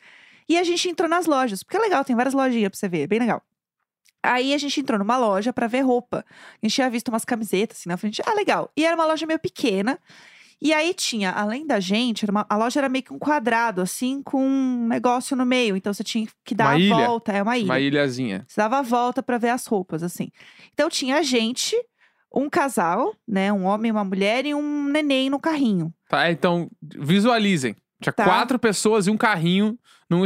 E 0.48 0.58
a 0.58 0.64
gente 0.64 0.90
entrou 0.90 1.10
nas 1.10 1.26
lojas, 1.26 1.64
porque 1.64 1.78
é 1.78 1.80
legal, 1.80 2.04
tem 2.04 2.16
várias 2.16 2.34
lojinhas 2.34 2.70
pra 2.70 2.78
você 2.80 2.88
ver, 2.90 3.02
é 3.04 3.08
bem 3.08 3.20
legal. 3.20 3.42
Aí 4.22 4.54
a 4.54 4.58
gente 4.58 4.80
entrou 4.80 4.98
numa 4.98 5.18
loja 5.18 5.52
pra 5.52 5.68
ver 5.68 5.82
roupa. 5.82 6.24
A 6.30 6.66
gente 6.66 6.76
tinha 6.76 6.90
visto 6.90 7.10
umas 7.10 7.26
camisetas 7.26 7.78
assim 7.80 7.90
na 7.90 7.98
frente. 7.98 8.22
Ah, 8.26 8.34
legal. 8.34 8.72
E 8.78 8.86
era 8.86 8.96
uma 8.96 9.06
loja 9.06 9.26
meio 9.26 9.40
pequena. 9.40 10.00
E 10.62 10.72
aí 10.72 10.94
tinha, 10.94 11.30
além 11.32 11.68
da 11.68 11.78
gente, 11.82 12.24
uma- 12.30 12.46
a 12.50 12.56
loja 12.56 12.80
era 12.80 12.88
meio 12.88 13.04
que 13.04 13.12
um 13.12 13.20
quadrado, 13.20 13.82
assim, 13.82 14.22
com 14.24 14.42
um 14.42 14.88
negócio 14.88 15.36
no 15.36 15.46
meio. 15.46 15.76
Então 15.76 15.94
você 15.94 16.06
tinha 16.06 16.26
que 16.46 16.56
dar 16.56 16.68
Uma 16.68 16.74
a 16.76 16.80
ilha. 16.80 16.96
volta. 16.96 17.34
É 17.34 17.44
uma 17.44 17.58
ilha. 17.58 17.66
Uma 17.66 17.80
ilhazinha. 17.82 18.46
Você 18.48 18.62
dava 18.62 18.78
a 18.80 18.82
volta 18.82 19.22
pra 19.22 19.38
ver 19.38 19.50
as 19.50 19.66
roupas, 19.66 20.02
assim. 20.04 20.32
Então 20.74 20.90
tinha 20.90 21.18
a 21.18 21.22
gente, 21.22 21.76
um 22.34 22.50
casal, 22.50 23.14
né? 23.28 23.52
Um 23.52 23.66
homem 23.66 23.92
uma 23.92 24.06
mulher 24.06 24.46
e 24.46 24.54
um 24.56 24.86
neném 24.86 25.30
no 25.30 25.38
carrinho. 25.38 25.94
Tá, 26.08 26.32
então, 26.32 26.70
visualizem. 26.82 27.76
Tinha 28.04 28.14
Tá. 28.14 28.24
quatro 28.26 28.58
pessoas 28.60 29.08
e 29.08 29.12
um 29.12 29.18
carrinho 29.18 29.78
num 30.10 30.24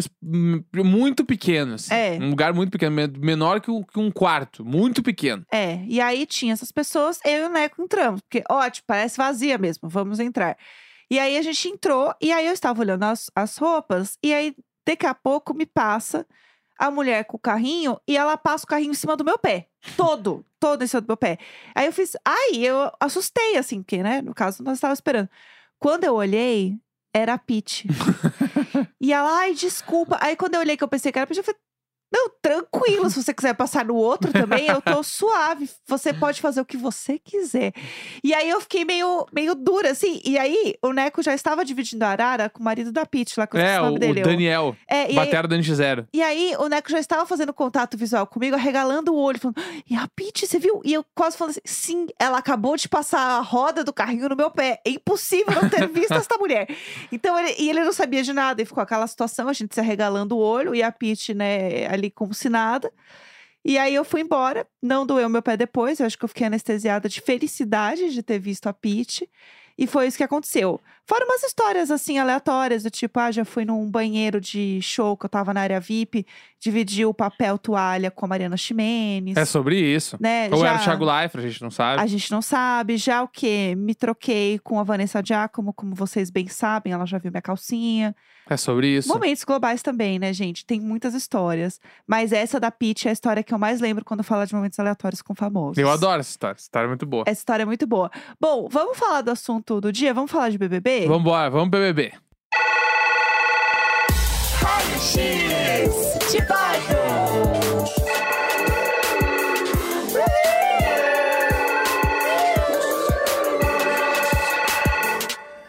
muito 0.84 1.24
pequeno, 1.24 1.76
assim. 1.76 1.94
É. 1.94 2.18
Um 2.20 2.30
lugar 2.32 2.54
muito 2.54 2.72
pequeno, 2.72 2.96
men- 2.96 3.14
menor 3.18 3.62
que 3.62 3.72
um, 3.72 3.84
que 3.84 4.00
um 4.00 4.12
quarto. 4.12 4.66
Muito 4.66 5.02
pequeno. 5.02 5.46
É, 5.52 5.80
e 5.88 6.02
aí 6.02 6.26
tinha 6.26 6.54
essas 6.54 6.72
pessoas, 6.72 7.20
eu 7.26 7.44
e 7.44 7.46
o 7.46 7.50
Neco 7.50 7.82
entramos. 7.82 8.22
Porque, 8.22 8.44
ótimo, 8.50 8.84
parece 8.88 9.18
vazia 9.18 9.58
mesmo, 9.58 9.88
vamos 9.88 10.20
entrar. 10.20 10.58
E 11.10 11.18
aí 11.20 11.38
a 11.38 11.42
gente 11.42 11.70
entrou, 11.70 12.14
e 12.22 12.32
aí 12.34 12.46
eu 12.46 12.54
estava 12.54 12.82
olhando 12.82 13.04
as, 13.04 13.32
as 13.34 13.58
roupas, 13.58 14.18
e 14.22 14.34
aí 14.34 14.54
daqui 14.86 15.06
a 15.06 15.14
pouco 15.14 15.54
me 15.54 15.66
passa 15.66 16.26
a 16.78 16.92
mulher 16.92 17.24
com 17.26 17.38
o 17.38 17.40
carrinho, 17.40 17.98
e 18.08 18.16
ela 18.18 18.36
passa 18.38 18.66
o 18.66 18.68
carrinho 18.68 18.92
em 18.92 18.96
cima 18.96 19.16
do 19.16 19.24
meu 19.24 19.40
pé. 19.40 19.68
Todo, 19.96 20.46
todo 20.60 20.84
em 20.84 20.88
cima 20.88 21.02
do 21.02 21.08
meu 21.08 21.18
pé. 21.18 21.38
Aí 21.74 21.86
eu 21.86 21.94
fiz, 21.94 22.16
ai, 22.26 22.58
eu 22.58 22.92
assustei, 23.00 23.56
assim, 23.58 23.82
porque, 23.82 24.04
né, 24.04 24.22
no 24.22 24.34
caso, 24.34 24.62
nós 24.64 24.78
estávamos 24.78 24.98
esperando. 24.98 25.30
Quando 25.80 26.04
eu 26.04 26.14
olhei, 26.16 26.76
era 27.18 27.34
a 27.34 27.38
Pete. 27.38 27.88
e 29.02 29.14
ela, 29.14 29.40
ai, 29.40 29.54
desculpa. 29.54 30.18
Aí 30.22 30.36
quando 30.36 30.56
eu 30.56 30.62
olhei 30.62 30.78
que 30.78 30.84
eu 30.84 30.88
pensei 30.88 31.12
que 31.12 31.18
era 31.18 31.24
a 31.24 31.28
Pete, 31.28 31.40
eu 31.40 31.44
falei, 31.44 31.60
não, 32.12 32.30
tranquilo, 32.42 33.10
se 33.10 33.22
você 33.22 33.34
quiser 33.34 33.54
passar 33.54 33.84
no 33.86 33.96
outro 33.96 34.32
também, 34.32 34.68
eu 34.68 34.82
tô 34.82 35.02
suave. 35.04 35.70
Você 35.88 36.14
pode 36.14 36.40
fazer 36.42 36.62
o 36.62 36.66
que 36.66 36.78
você 36.78 37.20
quiser. 37.20 37.74
E 38.24 38.34
aí 38.34 38.50
eu 38.50 38.62
fiquei 38.62 38.86
meio, 38.86 39.26
meio 39.34 39.54
dura, 39.54 39.92
assim. 39.92 40.22
E 40.24 40.38
aí 40.38 40.76
o 40.82 40.94
Neco 40.94 41.22
já 41.22 41.34
estava 41.34 41.66
dividindo 41.66 42.04
a 42.06 42.10
arara 42.10 42.50
com 42.50 42.62
o 42.62 42.64
marido 42.64 42.92
da 42.92 43.06
Pete, 43.06 43.38
lá 43.38 43.44
esqueci 43.44 43.64
É, 43.66 43.80
o 43.80 43.84
o, 43.84 43.86
nome 43.88 43.98
o 43.98 44.00
dele. 44.00 44.22
Daniel. 44.22 44.76
É, 44.88 45.04
e 45.04 45.08
aí, 45.10 45.16
Batera 45.16 45.48
do 45.48 45.56
NX0. 45.56 46.08
e 46.14 46.22
aí, 46.24 46.56
o 46.60 46.68
Neco 46.70 46.90
já 46.90 47.00
estava 47.00 47.26
fazendo 47.26 47.54
contato 47.54 47.98
visual 47.98 48.26
comigo, 48.26 48.56
arregalando 48.56 49.14
o 49.14 49.18
olho, 49.18 49.40
falando: 49.40 49.62
E 49.90 49.96
a 49.96 50.08
Pete, 50.16 50.48
você 50.48 50.58
viu? 50.60 50.82
E 50.86 50.94
eu 50.94 51.06
quase 51.14 51.38
falando 51.38 51.52
assim: 51.52 51.62
sim, 51.66 52.08
ela 52.18 52.38
acabou 52.38 52.78
de 52.78 52.88
passar 52.88 53.20
a 53.20 53.42
roda 53.42 53.84
do 53.84 53.92
carrinho 53.92 54.30
no 54.30 54.36
meu 54.36 54.50
pé. 54.50 54.80
É 54.86 54.92
impossível 54.92 55.54
não 55.62 55.70
ter 55.70 55.88
visto 55.90 56.14
essa 56.14 56.38
mulher. 56.40 56.68
Então, 57.12 57.38
ele, 57.38 57.56
e 57.60 57.70
ele 57.70 57.84
não 57.84 57.92
sabia 57.92 58.24
de 58.24 58.32
nada. 58.32 58.62
E 58.62 58.66
ficou 58.66 58.82
aquela 58.82 59.06
situação, 59.08 59.50
a 59.50 59.54
gente 59.54 59.74
se 59.76 59.80
arregalando 59.82 60.38
o 60.38 60.40
olho 60.40 60.74
e 60.74 60.82
a 60.82 60.92
Pete, 60.92 61.34
né, 61.34 61.86
ali 61.98 62.12
como 62.12 62.34
se 62.34 62.50
nada. 62.50 62.92
E 63.66 63.78
aí 63.78 63.94
eu 63.94 64.06
fui 64.06 64.22
embora, 64.22 64.66
não 64.82 65.06
doeu 65.06 65.28
meu 65.28 65.42
pé 65.42 65.58
depois, 65.58 66.00
eu 66.00 66.06
acho 66.06 66.18
que 66.18 66.24
eu 66.24 66.30
fiquei 66.30 66.48
anestesiada 66.48 67.10
de 67.10 67.20
felicidade 67.20 68.14
de 68.14 68.24
ter 68.24 68.40
visto 68.40 68.68
a 68.68 68.74
Pete. 68.74 69.30
E 69.78 69.86
foi 69.86 70.08
isso 70.08 70.18
que 70.18 70.24
aconteceu. 70.24 70.80
Fora 71.08 71.24
umas 71.24 71.42
histórias 71.42 71.90
assim 71.90 72.18
aleatórias, 72.18 72.84
do 72.84 72.92
tipo, 72.92 73.18
ah, 73.18 73.32
já 73.32 73.46
fui 73.46 73.64
num 73.64 73.90
banheiro 73.90 74.42
de 74.42 74.82
show 74.82 75.16
que 75.16 75.26
eu 75.26 75.30
tava 75.30 75.54
na 75.54 75.62
área 75.62 75.80
VIP, 75.80 76.28
dividi 76.60 77.06
o 77.06 77.14
papel 77.14 77.58
toalha 77.58 78.12
com 78.12 78.26
a 78.26 78.28
Mariana 78.28 78.58
Ximenes. 78.58 79.38
É 79.38 79.46
sobre 79.46 79.80
isso. 79.80 80.18
né? 80.20 80.50
Ou 80.52 80.60
já... 80.60 80.68
era 80.68 80.82
o 80.82 80.84
Thiago 80.84 81.06
Leifert, 81.06 81.46
a 81.46 81.48
gente 81.48 81.62
não 81.62 81.72
sabe. 81.72 82.02
A 82.02 82.06
gente 82.06 82.30
não 82.30 82.42
sabe. 82.42 82.98
Já 82.98 83.24
o 83.24 83.28
quê? 83.30 83.74
Me 83.78 83.96
troquei 83.96 84.60
com 84.60 84.82
a 84.82 84.84
Vanessa 84.84 85.24
Giacomo, 85.24 85.72
como 85.72 85.96
vocês 85.96 86.30
bem 86.30 86.50
sabem, 86.50 86.92
ela 86.92 87.06
já 87.06 87.18
viu 87.18 87.32
minha 87.32 87.42
calcinha. 87.42 88.14
É 88.50 88.56
sobre 88.56 88.88
isso. 88.88 89.10
Momentos 89.10 89.44
globais 89.44 89.82
também, 89.82 90.18
né, 90.20 90.32
gente? 90.34 90.66
Tem 90.66 90.80
muitas 90.80 91.14
histórias. 91.14 91.80
Mas 92.06 92.32
essa 92.32 92.60
da 92.60 92.72
Peach 92.72 93.08
é 93.08 93.12
a 93.12 93.14
história 93.14 93.44
que 93.44 93.54
eu 93.54 93.60
mais 93.60 93.82
lembro 93.82 94.06
quando 94.06 94.24
falo 94.24 94.46
de 94.46 94.54
momentos 94.54 94.80
aleatórios 94.80 95.22
com 95.22 95.36
famosos. 95.36 95.78
Eu 95.78 95.90
adoro 95.90 96.20
essa 96.20 96.32
história. 96.32 96.56
Essa 96.56 96.64
história 96.64 96.86
é 96.86 96.88
muito 96.88 97.06
boa. 97.06 97.24
Essa 97.28 97.42
história 97.42 97.64
é 97.64 97.66
muito 97.66 97.86
boa. 97.86 98.10
Bom, 98.40 98.68
vamos 98.70 98.98
falar 98.98 99.22
do 99.22 99.32
assunto 99.32 99.82
do 99.82 99.92
dia? 99.92 100.14
Vamos 100.14 100.32
falar 100.32 100.50
de 100.50 100.58
BBB? 100.58 100.97
Vambora, 101.06 101.50
vamos 101.50 101.70
BBB. 101.70 102.14
X 105.00 105.94
de 106.32 106.38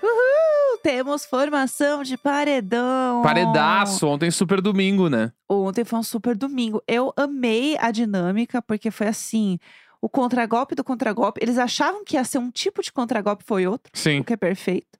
Uhul! 0.02 0.78
Temos 0.82 1.24
formação 1.26 2.02
de 2.02 2.16
paredão. 2.16 3.22
Paredaço, 3.22 4.06
ontem 4.06 4.30
super 4.30 4.60
domingo, 4.60 5.08
né? 5.08 5.32
Ontem 5.48 5.84
foi 5.84 5.98
um 5.98 6.02
super 6.02 6.36
domingo. 6.36 6.82
Eu 6.88 7.12
amei 7.16 7.76
a 7.78 7.90
dinâmica, 7.90 8.62
porque 8.62 8.90
foi 8.90 9.08
assim: 9.08 9.58
o 10.00 10.08
contragolpe 10.08 10.74
do 10.74 10.82
contragolpe. 10.82 11.40
Eles 11.42 11.58
achavam 11.58 12.04
que 12.04 12.16
ia 12.16 12.24
ser 12.24 12.38
um 12.38 12.50
tipo 12.50 12.82
de 12.82 12.92
contragolpe, 12.92 13.44
foi 13.46 13.66
outro, 13.66 13.90
Sim. 13.94 14.20
o 14.20 14.24
que 14.24 14.32
é 14.32 14.36
perfeito. 14.36 14.97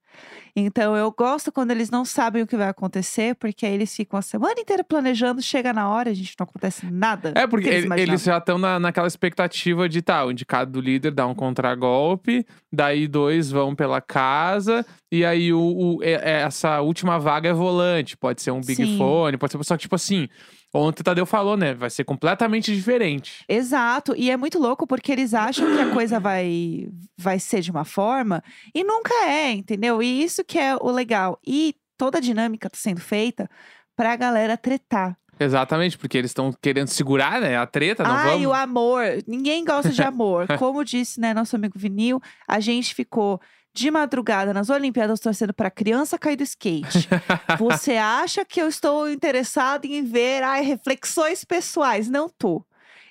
Então 0.57 0.97
eu 0.97 1.13
gosto 1.13 1.53
quando 1.53 1.71
eles 1.71 1.91
não 1.91 2.05
sabem 2.05 2.43
o 2.43 2.47
que 2.47 2.57
vai 2.57 2.69
acontecer, 2.69 3.35
porque 3.37 3.65
aí 3.65 3.75
eles 3.75 3.95
ficam 3.95 4.19
a 4.19 4.23
semana 4.23 4.61
inteira 4.61 4.83
planejando, 4.83 5.41
chega 5.41 5.73
na 5.73 5.89
hora, 5.89 6.11
a 6.11 6.15
gente 6.15 6.35
não 6.39 6.45
acontece 6.45 6.87
nada. 6.87 7.33
É, 7.37 7.47
porque 7.47 7.69
que 7.69 7.75
eles 7.75 7.91
eles 7.99 8.23
já 8.25 8.39
estão 8.39 8.59
na, 8.59 8.79
naquela 8.81 9.07
expectativa 9.07 9.89
de 9.89 10.03
tá, 10.03 10.25
o 10.25 10.33
indicado 10.33 10.73
do 10.73 10.81
líder 10.81 11.13
dá 11.13 11.27
um 11.27 11.35
contragolpe, 11.35 12.45
daí 12.73 13.07
dois 13.07 13.51
vão 13.51 13.75
pela 13.75 14.01
casa, 14.01 14.85
e 15.13 15.25
aí 15.25 15.53
o, 15.53 15.61
o- 15.61 16.03
é- 16.03 16.13
é- 16.13 16.43
essa 16.43 16.81
última 16.81 17.19
vaga 17.19 17.49
é 17.51 17.53
volante. 17.53 18.17
Pode 18.17 18.43
ser 18.43 18.51
um 18.51 18.61
Big 18.61 18.75
Sim. 18.85 18.99
Fone, 18.99 19.37
pode 19.37 19.53
ser. 19.53 19.65
Só 19.65 19.77
que, 19.77 19.83
tipo 19.83 19.95
assim, 19.95 20.29
ontem 20.75 21.01
o 21.01 21.05
Tadeu 21.05 21.27
falou, 21.27 21.57
né? 21.57 21.75
Vai 21.75 21.91
ser 21.91 22.05
completamente 22.05 22.75
diferente. 22.75 23.45
Exato, 23.49 24.15
e 24.17 24.31
é 24.31 24.37
muito 24.37 24.59
louco 24.59 24.87
porque 24.87 25.11
eles 25.13 25.35
acham 25.35 25.67
que 25.75 25.81
a 25.81 25.91
coisa 25.91 26.21
vai, 26.21 26.89
vai 27.17 27.39
ser 27.39 27.61
de 27.61 27.71
uma 27.71 27.85
forma 27.85 28.43
e 28.75 28.85
nunca 28.85 29.13
é, 29.27 29.51
entendeu? 29.53 30.03
E 30.03 30.23
isso 30.23 30.45
que 30.45 30.59
é 30.59 30.77
o 30.77 30.91
legal. 30.91 31.39
E 31.47 31.75
toda 31.97 32.19
a 32.19 32.21
dinâmica 32.21 32.71
tá 32.71 32.77
sendo 32.79 33.01
feita 33.01 33.49
pra 33.97 34.15
galera 34.17 34.57
tretar. 34.57 35.17
Exatamente, 35.41 35.97
porque 35.97 36.19
eles 36.19 36.31
estão 36.31 36.53
querendo 36.61 36.89
segurar, 36.89 37.41
né? 37.41 37.57
A 37.57 37.67
treta, 37.67 38.03
não 38.03 38.11
Ai, 38.11 38.31
vamos. 38.31 38.47
o 38.47 38.53
amor. 38.53 39.05
Ninguém 39.27 39.65
gosta 39.65 39.91
de 39.91 40.03
amor. 40.03 40.47
Como 40.59 40.85
disse, 40.85 41.21
né, 41.21 41.33
nosso 41.33 41.55
amigo 41.55 41.79
Vinil, 41.79 42.21
a 42.47 42.59
gente 42.59 42.95
ficou 42.95 43.41
de 43.79 43.91
madrugada 43.91 44.53
nas 44.53 44.69
Olimpíadas 44.69 45.21
torcendo 45.21 45.55
pra 45.55 45.71
criança 45.71 46.19
cair 46.19 46.37
do 46.37 46.43
skate. 46.43 47.09
Você 47.59 47.93
acha 47.97 48.45
que 48.45 48.61
eu 48.61 48.69
estou 48.69 49.09
interessado 49.09 49.85
em 49.85 50.03
ver 50.03 50.43
ai, 50.43 50.63
reflexões 50.63 51.45
pessoais? 51.45 52.09
Não 52.09 52.29
tô. 52.29 52.65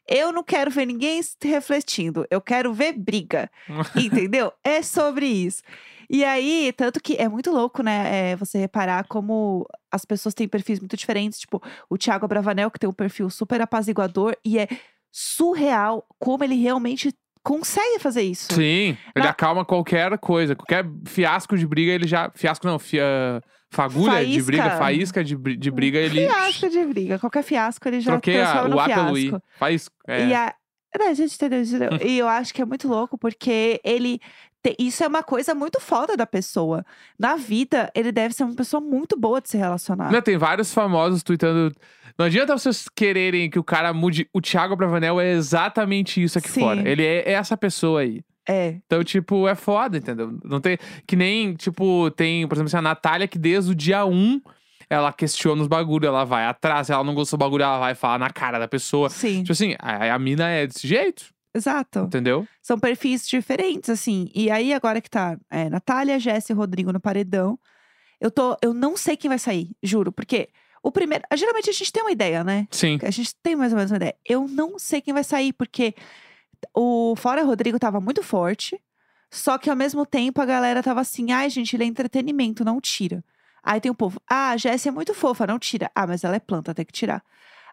Eu 0.07 0.31
não 0.31 0.43
quero 0.43 0.69
ver 0.69 0.86
ninguém 0.86 1.21
se 1.21 1.36
refletindo. 1.43 2.25
Eu 2.29 2.41
quero 2.41 2.74
ver 2.74 2.93
briga. 2.93 3.50
Entendeu? 3.95 4.51
É 4.63 4.81
sobre 4.81 5.25
isso. 5.25 5.62
E 6.09 6.24
aí, 6.24 6.74
tanto 6.75 7.01
que 7.01 7.15
é 7.15 7.27
muito 7.27 7.51
louco, 7.51 7.83
né? 7.83 8.31
é, 8.31 8.36
você 8.36 8.57
reparar 8.57 9.05
como 9.07 9.67
as 9.91 10.05
pessoas 10.05 10.33
têm 10.33 10.47
perfis 10.47 10.79
muito 10.79 10.95
diferentes. 10.95 11.39
Tipo, 11.39 11.62
o 11.89 11.97
Thiago 11.97 12.27
Bravanel, 12.27 12.71
que 12.71 12.79
tem 12.79 12.89
um 12.89 12.93
perfil 12.93 13.29
super 13.29 13.62
apaziguador, 13.62 14.36
e 14.43 14.57
é 14.57 14.67
surreal 15.12 16.05
como 16.19 16.43
ele 16.43 16.55
realmente 16.55 17.13
consegue 17.47 17.99
fazer 17.99 18.23
isso. 18.23 18.53
Sim, 18.53 18.97
ele 19.15 19.23
Na- 19.23 19.29
acalma 19.29 19.63
qualquer 19.63 20.17
coisa. 20.17 20.53
Qualquer 20.53 20.85
fiasco 21.05 21.57
de 21.57 21.65
briga, 21.65 21.93
ele 21.93 22.05
já. 22.05 22.29
Fiasco 22.35 22.67
não, 22.67 22.77
fia... 22.77 23.41
fagulha 23.71 24.17
de 24.25 24.25
Faísca. 24.25 24.45
briga, 24.45 24.71
faísca 24.71 25.23
de, 25.23 25.35
de 25.35 25.71
briga, 25.71 25.97
ele. 25.97 26.27
Fiasco 26.27 26.69
de 26.69 26.85
briga. 26.85 27.19
Qualquer 27.19 27.43
fiasco 27.43 27.87
ele 27.87 28.01
já 28.01 28.11
Troquei 28.11 28.41
a, 28.41 28.43
transforma 28.43 28.69
no 28.69 28.75
o 28.75 28.79
A 28.79 28.85
pelo 28.85 29.15
fiasco. 29.15 29.37
I. 29.37 29.57
Faísco. 29.57 29.95
É. 30.05 30.27
E 30.27 30.33
a... 30.33 30.53
Né, 30.97 31.05
a 31.07 31.13
gente 31.13 31.35
entendeu, 31.35 31.61
entendeu? 31.61 31.89
e 32.05 32.17
eu 32.17 32.27
acho 32.27 32.53
que 32.53 32.61
é 32.61 32.65
muito 32.65 32.87
louco, 32.87 33.17
porque 33.17 33.79
ele. 33.83 34.19
Isso 34.79 35.03
é 35.03 35.07
uma 35.07 35.24
coisa 35.24 35.53
muito 35.53 35.79
foda 35.79 36.15
da 36.17 36.25
pessoa. 36.25 36.86
Na 37.17 37.36
vida, 37.36 37.91
ele 37.93 38.12
deve 38.12 38.33
ser 38.33 38.43
uma 38.43 38.55
pessoa 38.55 38.81
muito 38.81 39.17
boa 39.17 39.41
de 39.41 39.50
se 39.50 39.57
relacionar. 39.57 40.12
Não, 40.12 40.21
tem 40.21 40.38
vários 40.38 40.74
famosos 40.74 41.24
tweetando. 41.24 41.74
Não 42.17 42.25
adianta 42.25 42.57
vocês 42.57 42.88
quererem 42.89 43.50
que 43.50 43.59
o 43.59 43.63
cara 43.63 43.93
mude. 43.93 44.27
O 44.33 44.41
Thiago 44.41 44.75
Bravanel 44.75 45.19
é 45.19 45.31
exatamente 45.31 46.21
isso 46.21 46.38
aqui 46.38 46.50
Sim. 46.50 46.62
fora. 46.62 46.89
Ele 46.89 47.03
é, 47.03 47.29
é 47.29 47.33
essa 47.33 47.55
pessoa 47.55 48.01
aí. 48.01 48.21
É. 48.47 48.77
Então, 48.86 49.03
tipo, 49.03 49.47
é 49.47 49.55
foda, 49.55 49.97
entendeu? 49.97 50.38
Não 50.43 50.59
tem. 50.59 50.77
Que 51.05 51.15
nem, 51.15 51.53
tipo, 51.53 52.09
tem, 52.12 52.47
por 52.47 52.55
exemplo, 52.55 52.67
assim, 52.67 52.77
a 52.77 52.81
Natália, 52.81 53.27
que 53.27 53.38
desde 53.38 53.71
o 53.71 53.75
dia 53.75 54.05
1 54.05 54.41
ela 54.89 55.12
questiona 55.12 55.62
os 55.62 55.67
bagulho, 55.67 56.07
ela 56.07 56.24
vai 56.24 56.45
atrás, 56.45 56.88
se 56.88 56.93
ela 56.93 57.03
não 57.03 57.13
gostou 57.13 57.38
do 57.38 57.41
bagulho, 57.41 57.63
ela 57.63 57.77
vai 57.77 57.93
falar 57.93 58.17
na 58.17 58.29
cara 58.29 58.57
da 58.57 58.67
pessoa. 58.67 59.09
Sim, 59.09 59.41
Tipo 59.41 59.51
assim, 59.51 59.75
a, 59.79 60.13
a 60.13 60.19
mina 60.19 60.50
é 60.50 60.65
desse 60.65 60.88
jeito, 60.88 61.25
exato. 61.57 61.99
entendeu? 61.99 62.47
São 62.61 62.79
perfis 62.79 63.27
diferentes, 63.27 63.89
assim. 63.89 64.29
E 64.33 64.49
aí, 64.49 64.73
agora 64.73 65.01
que 65.01 65.09
tá 65.09 65.37
é, 65.49 65.69
Natália, 65.69 66.19
Jéssica 66.19 66.53
e 66.53 66.55
Rodrigo 66.55 66.93
no 66.93 66.99
paredão, 66.99 67.59
eu 68.19 68.31
tô. 68.31 68.57
Eu 68.61 68.73
não 68.73 68.95
sei 68.95 69.17
quem 69.17 69.29
vai 69.29 69.39
sair, 69.39 69.75
juro. 69.81 70.11
Porque 70.11 70.49
o 70.81 70.91
primeiro. 70.91 71.23
Geralmente 71.35 71.69
a 71.69 71.73
gente 71.73 71.91
tem 71.91 72.03
uma 72.03 72.11
ideia, 72.11 72.43
né? 72.43 72.67
Sim. 72.71 72.97
A 73.03 73.11
gente 73.11 73.35
tem 73.43 73.55
mais 73.55 73.71
ou 73.71 73.77
menos 73.77 73.91
uma 73.91 73.97
ideia. 73.97 74.15
Eu 74.25 74.47
não 74.47 74.79
sei 74.79 75.01
quem 75.01 75.13
vai 75.13 75.23
sair, 75.23 75.53
porque 75.53 75.93
o 76.73 77.15
Fora 77.15 77.43
Rodrigo 77.43 77.79
tava 77.79 77.99
muito 77.99 78.23
forte. 78.23 78.79
Só 79.29 79.57
que 79.57 79.69
ao 79.69 79.75
mesmo 79.75 80.05
tempo 80.05 80.41
a 80.41 80.45
galera 80.45 80.81
tava 80.81 81.01
assim: 81.01 81.31
ai, 81.31 81.49
gente, 81.49 81.75
ele 81.75 81.83
é 81.83 81.87
entretenimento, 81.87 82.63
não 82.63 82.79
tira. 82.79 83.23
Aí 83.61 83.81
tem 83.81 83.91
o 83.91 83.95
povo: 83.95 84.21
ah, 84.29 84.51
a 84.51 84.57
Jéssica 84.57 84.89
é 84.89 84.91
muito 84.91 85.13
fofa, 85.13 85.45
não 85.45 85.59
tira. 85.59 85.91
Ah, 85.93 86.07
mas 86.07 86.23
ela 86.23 86.35
é 86.35 86.39
planta, 86.39 86.73
tem 86.73 86.85
que 86.85 86.93
tirar. 86.93 87.21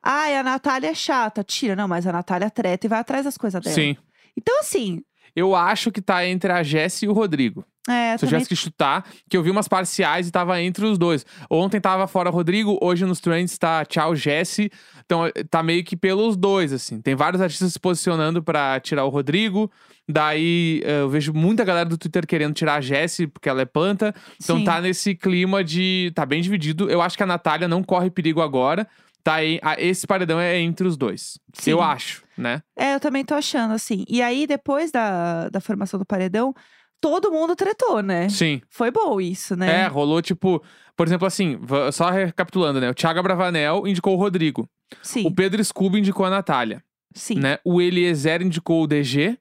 Ai, 0.04 0.37
a 0.37 0.42
Natália 0.42 0.88
é 0.90 0.94
chata, 0.94 1.42
tira. 1.42 1.75
Não, 1.75 1.88
mas 1.88 2.06
a 2.06 2.12
Natália 2.12 2.50
treta 2.50 2.87
e 2.87 2.88
vai 2.88 2.99
atrás 3.00 3.25
das 3.25 3.38
coisas 3.38 3.62
dela. 3.62 3.75
Sim. 3.75 3.96
Então, 4.37 4.61
assim, 4.61 5.02
Eu 5.34 5.54
acho 5.56 5.90
que 5.90 6.00
tá 6.02 6.25
entre 6.26 6.52
a 6.52 6.62
Jessie 6.62 7.06
e 7.06 7.08
o 7.08 7.12
Rodrigo. 7.12 7.64
é, 7.88 8.16
Se 8.16 8.25
eu 8.25 8.28
tivesse 8.28 8.49
que 8.49 8.54
chutar, 8.54 9.04
que 9.28 9.37
eu 9.37 9.42
vi 9.42 9.50
umas 9.50 9.66
parciais 9.66 10.28
e 10.28 10.30
tava 10.30 10.61
entre 10.62 10.84
os 10.84 10.96
dois. 10.99 11.25
Ontem 11.50 11.80
tava 11.80 12.06
fora 12.06 12.30
Rodrigo, 12.30 12.78
hoje 12.80 13.04
nos 13.04 13.18
trends 13.18 13.56
tá 13.58 13.84
tchau 13.84 14.14
Jesse. 14.14 14.70
Então 15.04 15.23
tá 15.50 15.62
meio 15.62 15.82
que 15.82 15.96
pelos 15.96 16.37
dois, 16.37 16.73
assim. 16.73 17.00
Tem 17.00 17.14
vários 17.14 17.42
artistas 17.42 17.73
se 17.73 17.80
posicionando 17.80 18.42
pra 18.42 18.78
tirar 18.80 19.04
o 19.04 19.08
Rodrigo. 19.08 19.70
Daí 20.08 20.82
eh, 20.84 21.00
eu 21.00 21.08
vejo 21.08 21.32
muita 21.32 21.64
galera 21.64 21.88
do 21.88 21.96
Twitter 21.99 22.26
querendo 22.26 22.54
tirar 22.54 22.75
a 22.76 22.80
Jessie, 22.80 23.26
porque 23.26 23.49
ela 23.49 23.62
é 23.62 23.64
planta. 23.64 24.14
Então 24.42 24.58
Sim. 24.58 24.64
tá 24.64 24.80
nesse 24.80 25.14
clima 25.14 25.64
de. 25.64 26.12
Tá 26.14 26.25
bem 26.26 26.40
dividido. 26.42 26.90
Eu 26.90 27.00
acho 27.02 27.16
que 27.16 27.23
a 27.23 27.26
Natália 27.26 27.66
não 27.66 27.82
corre 27.82 28.11
perigo 28.11 28.40
agora. 28.40 28.87
Tá 29.24 29.36
aí. 29.36 29.58
Esse 29.78 30.06
paredão 30.06 30.38
é 30.38 30.58
entre 30.58 30.86
os 30.86 30.98
dois. 30.98 31.38
Sim. 31.54 31.70
Eu 31.70 31.80
acho, 31.80 32.22
né? 32.36 32.62
É, 32.76 32.94
eu 32.94 33.00
também 33.00 33.24
tô 33.24 33.34
achando, 33.34 33.72
assim. 33.72 34.04
E 34.06 34.20
aí, 34.20 34.46
depois 34.46 34.92
da, 34.92 35.48
da 35.48 35.60
formação 35.60 35.98
do 35.98 36.04
paredão, 36.04 36.54
todo 37.00 37.32
mundo 37.32 37.56
tretou, 37.56 38.02
né? 38.02 38.28
Sim. 38.28 38.60
Foi 38.68 38.90
bom 38.90 39.18
isso, 39.18 39.56
né? 39.56 39.84
É, 39.84 39.87
rolou 39.87 40.20
tipo. 40.20 40.62
Por 40.94 41.06
exemplo, 41.06 41.26
assim, 41.26 41.58
só 41.92 42.10
recapitulando, 42.10 42.80
né? 42.80 42.90
O 42.90 42.94
Thiago 42.94 43.22
Bravanel 43.22 43.87
indicou 43.87 44.14
o 44.14 44.18
Rodrigo. 44.18 44.68
Sim, 45.02 45.26
O 45.26 45.34
Pedro 45.34 45.64
Scooby 45.64 45.98
indicou 45.98 46.24
a 46.24 46.30
Natália, 46.30 46.84
sim. 47.14 47.37
né? 47.37 47.58
O 47.64 47.80
Eliezer 47.80 48.42
indicou 48.42 48.84
o 48.84 48.87
DG 48.87 49.37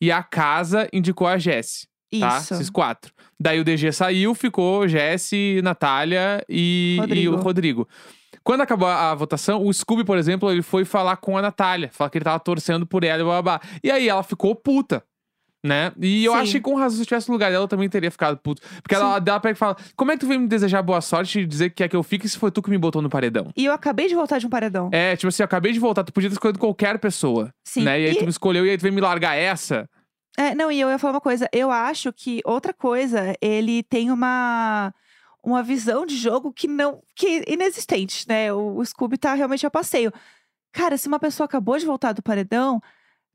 e 0.00 0.10
a 0.10 0.22
Casa 0.22 0.88
indicou 0.92 1.26
a 1.26 1.38
Jesse, 1.38 1.86
tá? 2.18 2.38
Isso. 2.38 2.54
Esses 2.54 2.70
quatro. 2.70 3.12
Daí 3.38 3.60
o 3.60 3.64
DG 3.64 3.92
saiu, 3.92 4.34
ficou 4.34 4.88
Jesse, 4.88 5.60
Natália 5.62 6.44
e, 6.48 6.98
e 7.08 7.28
o 7.28 7.36
Rodrigo. 7.36 7.86
Quando 8.48 8.62
acabou 8.62 8.88
a, 8.88 9.10
a 9.10 9.14
votação, 9.14 9.62
o 9.62 9.70
Scooby, 9.70 10.04
por 10.04 10.16
exemplo, 10.16 10.50
ele 10.50 10.62
foi 10.62 10.82
falar 10.82 11.18
com 11.18 11.36
a 11.36 11.42
Natália, 11.42 11.90
falar 11.92 12.08
que 12.08 12.16
ele 12.16 12.24
tava 12.24 12.40
torcendo 12.40 12.86
por 12.86 13.04
ela 13.04 13.20
e 13.20 13.22
blá 13.22 13.42
blá 13.42 13.58
blá. 13.58 13.70
E 13.84 13.90
aí 13.90 14.08
ela 14.08 14.22
ficou 14.22 14.54
puta. 14.56 15.04
Né? 15.62 15.92
E 16.00 16.24
eu 16.24 16.32
Sim. 16.32 16.38
acho 16.38 16.52
que 16.52 16.60
com 16.62 16.74
razão, 16.74 16.92
se 16.92 17.00
eu 17.00 17.02
estivesse 17.02 17.28
no 17.28 17.34
lugar 17.34 17.50
dela, 17.50 17.64
eu 17.64 17.68
também 17.68 17.90
teria 17.90 18.10
ficado 18.10 18.38
puto. 18.38 18.62
Porque 18.82 18.94
ela, 18.94 19.16
ela 19.26 19.38
pega 19.40 19.52
e 19.52 19.54
fala: 19.54 19.76
Como 19.94 20.10
é 20.10 20.14
que 20.14 20.20
tu 20.20 20.26
veio 20.26 20.40
me 20.40 20.46
desejar 20.48 20.80
boa 20.80 21.02
sorte 21.02 21.40
e 21.40 21.46
dizer 21.46 21.68
que 21.68 21.74
quer 21.76 21.88
que 21.88 21.96
eu 21.96 22.02
fique 22.02 22.26
se 22.26 22.38
foi 22.38 22.50
tu 22.50 22.62
que 22.62 22.70
me 22.70 22.78
botou 22.78 23.02
no 23.02 23.10
paredão? 23.10 23.50
E 23.54 23.66
eu 23.66 23.72
acabei 23.74 24.08
de 24.08 24.14
voltar 24.14 24.38
de 24.38 24.46
um 24.46 24.48
paredão. 24.48 24.88
É, 24.92 25.14
tipo 25.14 25.28
assim, 25.28 25.42
eu 25.42 25.44
acabei 25.44 25.72
de 25.72 25.78
voltar, 25.78 26.02
tu 26.02 26.10
podia 26.12 26.30
ter 26.30 26.34
escolhido 26.34 26.58
qualquer 26.58 26.98
pessoa. 26.98 27.52
Sim. 27.66 27.82
Né? 27.84 28.00
E 28.00 28.04
aí 28.06 28.12
E- 28.12 28.18
tu 28.18 28.24
me 28.24 28.30
escolheu 28.30 28.64
e 28.64 28.70
aí 28.70 28.78
tu 28.78 28.82
veio 28.82 28.94
me 28.94 29.00
largar 29.02 29.34
essa. 29.36 29.86
É, 30.38 30.54
não, 30.54 30.72
e 30.72 30.80
eu 30.80 30.88
ia 30.88 30.98
falar 30.98 31.14
uma 31.14 31.20
coisa. 31.20 31.46
Eu 31.52 31.70
acho 31.70 32.14
que 32.14 32.40
outra 32.46 32.72
coisa, 32.72 33.34
ele 33.42 33.82
tem 33.82 34.10
uma 34.10 34.94
uma 35.48 35.62
visão 35.62 36.06
de 36.06 36.16
jogo 36.16 36.52
que 36.52 36.68
não 36.68 37.00
que 37.14 37.26
é 37.26 37.52
inexistente, 37.52 38.26
né? 38.28 38.52
O, 38.52 38.76
o 38.76 38.84
Scooby 38.84 39.18
tá 39.18 39.34
realmente 39.34 39.66
a 39.66 39.70
passeio. 39.70 40.12
Cara, 40.72 40.96
se 40.96 41.08
uma 41.08 41.18
pessoa 41.18 41.46
acabou 41.46 41.78
de 41.78 41.86
voltar 41.86 42.12
do 42.12 42.22
paredão, 42.22 42.80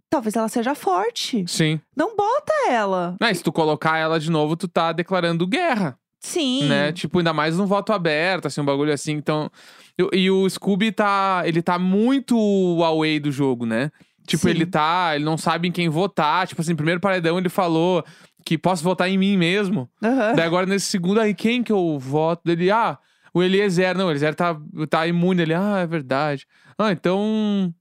talvez 0.10 0.36
ela 0.36 0.48
seja 0.48 0.76
forte. 0.76 1.44
Sim. 1.48 1.80
Não 1.96 2.16
bota 2.16 2.54
ela. 2.70 3.18
Mas 3.20 3.40
se 3.40 3.44
tu 3.44 3.52
colocar 3.52 3.98
ela 3.98 4.20
de 4.20 4.30
novo, 4.30 4.56
tu 4.56 4.68
tá 4.68 4.92
declarando 4.92 5.48
guerra, 5.48 5.98
Sim. 6.20 6.68
né? 6.68 6.92
Tipo, 6.92 7.18
ainda 7.18 7.34
mais 7.34 7.58
num 7.58 7.66
voto 7.66 7.92
aberto, 7.92 8.46
assim, 8.46 8.62
um 8.62 8.66
bagulho 8.66 8.94
assim. 8.94 9.14
Então. 9.14 9.52
E, 9.98 10.24
e 10.24 10.32
o 10.32 10.48
Scooby 10.50 10.92
tá. 10.92 11.42
Ele 11.46 11.62
tá 11.62 11.80
muito 11.80 12.38
away 12.84 13.20
do 13.20 13.32
jogo, 13.32 13.66
né? 13.66 13.92
Tipo, 14.28 14.44
Sim. 14.44 14.50
ele 14.50 14.66
tá. 14.66 15.16
Ele 15.16 15.26
não 15.26 15.38
sabe 15.38 15.68
em 15.68 15.72
quem 15.72 15.90
votar. 15.90 16.48
Tipo 16.48 16.62
assim, 16.62 16.76
primeiro 16.76 17.02
paredão 17.02 17.38
ele 17.38 17.50
falou 17.50 18.06
que 18.46 18.58
posso 18.58 18.84
votar 18.84 19.10
em 19.10 19.18
mim 19.18 19.38
mesmo. 19.38 19.90
Aham. 20.02 20.34
Daí 20.36 20.46
agora 20.46 20.66
nesse 20.66 20.86
segundo, 20.88 21.20
aí 21.20 21.34
quem 21.34 21.64
que 21.64 21.72
eu 21.72 21.98
voto? 22.00 22.42
Dele, 22.46 22.70
ah, 22.72 22.98
o 23.34 23.42
Eliezer. 23.44 23.98
Não, 23.98 24.08
o 24.08 24.10
Eliezer 24.12 24.36
tá, 24.36 24.56
tá 24.90 25.08
imune. 25.08 25.42
Ele, 25.42 25.54
ah, 25.54 25.80
é 25.80 25.88
verdade. 25.88 26.46
Ah, 26.78 26.92
então. 26.92 27.74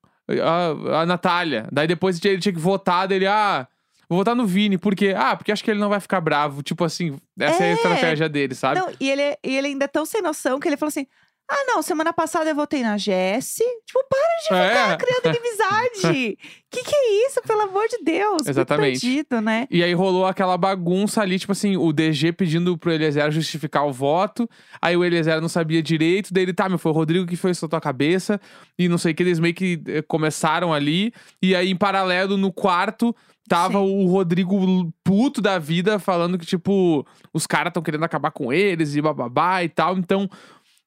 A, 0.43 1.01
a 1.03 1.07
Natália. 1.07 1.69
Daí 1.73 1.87
depois 1.87 2.25
ele 2.25 2.39
tinha 2.39 2.53
que 2.53 2.59
votar 2.61 3.07
dele, 3.09 3.27
ah. 3.27 3.67
Vou 4.09 4.19
votar 4.19 4.35
no 4.37 4.47
Vini, 4.47 4.77
por 4.77 4.95
quê? 4.95 5.15
Ah, 5.17 5.35
porque 5.35 5.51
acho 5.51 5.65
que 5.65 5.71
ele 5.71 5.81
não 5.81 5.89
vai 5.89 5.99
ficar 5.99 6.21
bravo. 6.21 6.63
Tipo 6.63 6.85
assim, 6.85 7.17
essa 7.39 7.63
é, 7.65 7.69
a 7.69 7.71
É. 7.71 7.73
estratégia 7.73 8.29
dele, 8.29 8.55
sabe? 8.55 8.79
Não, 8.79 8.91
e 9.01 9.11
ele, 9.11 9.23
e 9.43 9.57
ele 9.57 9.69
ainda 9.69 9.87
é 9.87 9.89
tão 9.89 10.05
sem 10.05 10.21
noção 10.21 10.61
que 10.61 10.69
ele 10.69 10.77
falou 10.77 10.89
assim: 10.91 11.07
Ah, 11.55 11.65
não, 11.67 11.83
semana 11.83 12.13
passada 12.15 12.49
eu 12.49 12.55
votei 12.55 12.83
na 12.83 12.97
Jessie. 12.97 13.65
Tipo, 13.87 14.03
para 14.09 14.37
de 14.39 14.43
ficar 14.45 14.93
É. 14.93 14.97
criando 14.97 15.37
inimizade. 15.37 16.39
que 16.71 16.83
que 16.83 16.95
é 16.97 17.27
isso, 17.29 17.43
pelo 17.47 17.61
amor 17.61 17.87
de 17.89 17.99
Deus? 18.03 18.31
Muito 18.39 18.49
Exatamente. 18.49 19.01
perdido, 19.01 19.41
né? 19.43 19.67
E 19.71 19.83
aí 19.83 19.93
rolou 19.93 20.25
aquela 20.27 20.57
bagunça 20.57 21.21
ali, 21.21 21.39
tipo 21.39 21.53
assim, 21.53 21.77
o 21.77 21.93
DG 21.93 22.33
pedindo 22.33 22.79
pro 22.79 22.91
Eliezer 22.91 23.31
justificar 23.31 23.87
o 23.87 23.93
voto. 23.93 24.49
Aí 24.81 24.97
o 24.97 25.05
Eliezer 25.05 25.41
não 25.43 25.49
sabia 25.49 25.83
direito. 25.83 26.33
Daí 26.33 26.45
ele, 26.45 26.55
tá, 26.55 26.69
meu, 26.69 26.79
foi 26.79 26.91
o 26.91 26.95
Rodrigo 26.95 27.27
que 27.27 27.37
foi 27.37 27.53
soltou 27.53 27.77
a 27.77 27.81
cabeça. 27.81 28.41
E 28.79 28.89
não 28.89 28.97
sei 28.97 29.13
o 29.13 29.15
que, 29.15 29.23
eles 29.23 29.39
meio 29.39 29.55
que 29.55 29.83
eh, 29.87 30.03
começaram 30.03 30.73
ali. 30.73 31.13
E 31.43 31.55
aí, 31.55 31.71
em 31.71 31.77
paralelo, 31.77 32.39
no 32.39 32.51
quarto, 32.51 33.15
tava 33.47 33.79
Sim. 33.79 34.05
o 34.05 34.07
Rodrigo 34.07 34.91
puto 35.05 35.43
da 35.43 35.59
vida, 35.59 35.99
falando 35.99 36.39
que, 36.39 36.47
tipo, 36.47 37.07
os 37.35 37.47
caras 37.47 37.71
estão 37.71 37.83
querendo 37.83 38.05
acabar 38.05 38.31
com 38.31 38.51
eles 38.53 38.95
e 38.95 39.03
bababá 39.03 39.63
e 39.63 39.69
tal. 39.69 39.99
Então, 39.99 40.29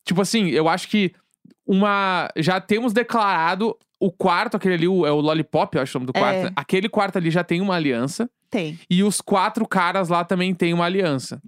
tipo 0.05 0.21
assim, 0.21 0.49
eu 0.49 0.69
acho 0.69 0.87
que 0.87 1.11
uma. 1.67 2.29
Já 2.37 2.61
temos 2.61 2.93
declarado 2.93 3.75
o 3.99 4.11
quarto, 4.11 4.55
aquele 4.57 4.75
ali, 4.75 4.87
o- 4.87 5.05
é 5.05 5.11
o 5.11 5.19
Lollipop, 5.19 5.75
eu 5.75 5.81
acho 5.81 5.97
o 5.97 5.99
nome 5.99 6.07
do 6.07 6.13
quarto. 6.13 6.37
É. 6.37 6.43
né? 6.45 6.51
Aquele 6.55 6.87
quarto 6.87 7.17
ali 7.17 7.31
já 7.31 7.43
tem 7.43 7.59
uma 7.61 7.75
aliança. 7.75 8.29
Tem. 8.49 8.79
E 8.89 9.03
os 9.03 9.19
quatro 9.21 9.67
caras 9.67 10.09
lá 10.09 10.23
também 10.23 10.53
têm 10.53 10.73
uma 10.73 10.85
aliança, 10.85 11.41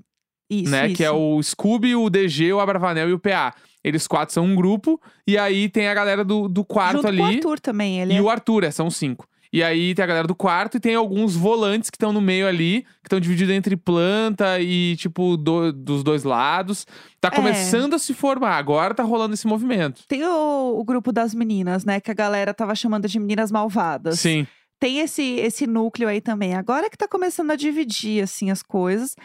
Isso. 0.49 0.71
né? 0.71 0.87
isso. 0.87 0.95
Que 0.95 1.03
é 1.03 1.11
o 1.11 1.41
Scooby, 1.41 1.95
o 1.95 2.09
DG, 2.09 2.51
o 2.53 2.59
Abravanel 2.59 3.09
e 3.09 3.13
o 3.13 3.19
PA. 3.19 3.53
Eles 3.83 4.07
quatro 4.07 4.33
são 4.33 4.43
um 4.43 4.55
grupo, 4.55 4.99
e 5.25 5.37
aí 5.37 5.69
tem 5.69 5.87
a 5.87 5.93
galera 5.93 6.25
do, 6.25 6.49
do 6.49 6.65
quarto 6.65 6.97
Junto 6.97 7.07
ali. 7.07 7.17
com 7.19 7.23
o 7.23 7.27
Arthur 7.27 7.59
também. 7.59 8.01
Ele 8.01 8.13
E 8.13 8.17
é... 8.17 8.21
o 8.21 8.29
Arthur, 8.29 8.63
é, 8.65 8.71
são 8.71 8.89
cinco. 8.89 9.25
E 9.57 9.63
aí 9.63 9.95
tem 9.95 10.03
a 10.03 10.07
galera 10.07 10.27
do 10.27 10.35
quarto 10.35 10.77
e 10.77 10.79
tem 10.79 10.93
alguns 10.95 11.35
volantes 11.35 11.89
que 11.89 11.95
estão 11.95 12.13
no 12.13 12.21
meio 12.21 12.47
ali, 12.47 12.81
que 13.01 13.07
estão 13.07 13.19
divididos 13.19 13.53
entre 13.55 13.75
planta 13.75 14.59
e, 14.59 14.95
tipo, 14.97 15.35
do- 15.35 15.71
dos 15.73 16.03
dois 16.03 16.23
lados. 16.23 16.85
Tá 17.19 17.29
É. 17.29 17.31
começando 17.31 17.93
a 17.95 17.99
se 17.99 18.13
formar, 18.13 18.55
agora 18.57 18.93
tá 18.93 19.01
rolando 19.03 19.33
esse 19.33 19.47
movimento. 19.47 20.03
Tem 20.07 20.23
o, 20.23 20.77
o 20.79 20.83
grupo 20.83 21.11
das 21.11 21.33
meninas, 21.33 21.83
né? 21.85 21.99
Que 21.99 22.11
a 22.11 22.13
galera 22.13 22.53
tava 22.53 22.75
chamando 22.75 23.07
de 23.07 23.19
meninas 23.19 23.51
malvadas. 23.51 24.19
Sim. 24.19 24.45
Tem 24.79 24.99
esse, 24.99 25.23
esse 25.39 25.65
núcleo 25.65 26.07
aí 26.07 26.21
também. 26.21 26.53
Agora 26.53 26.87
que 26.89 26.97
tá 26.97 27.07
começando 27.07 27.49
a 27.49 27.55
dividir, 27.55 28.23
assim, 28.23 28.51
as 28.51 28.61
coisas. 28.61 29.15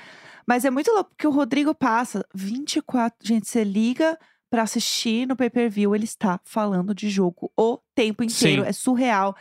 Mas 0.48 0.64
é 0.64 0.70
muito 0.70 0.90
louco, 0.90 1.10
porque 1.10 1.26
o 1.26 1.30
Rodrigo 1.30 1.74
passa 1.74 2.24
24... 2.34 3.18
Gente, 3.22 3.46
você 3.48 3.62
liga 3.62 4.18
pra 4.50 4.62
assistir 4.62 5.26
no 5.26 5.36
pay-per-view, 5.36 5.94
ele 5.94 6.04
está 6.04 6.40
falando 6.44 6.94
de 6.94 7.08
jogo 7.08 7.50
o 7.56 7.78
tempo 7.94 8.24
inteiro. 8.24 8.62
Sim. 8.62 8.68
É 8.68 8.72
surreal. 8.72 9.36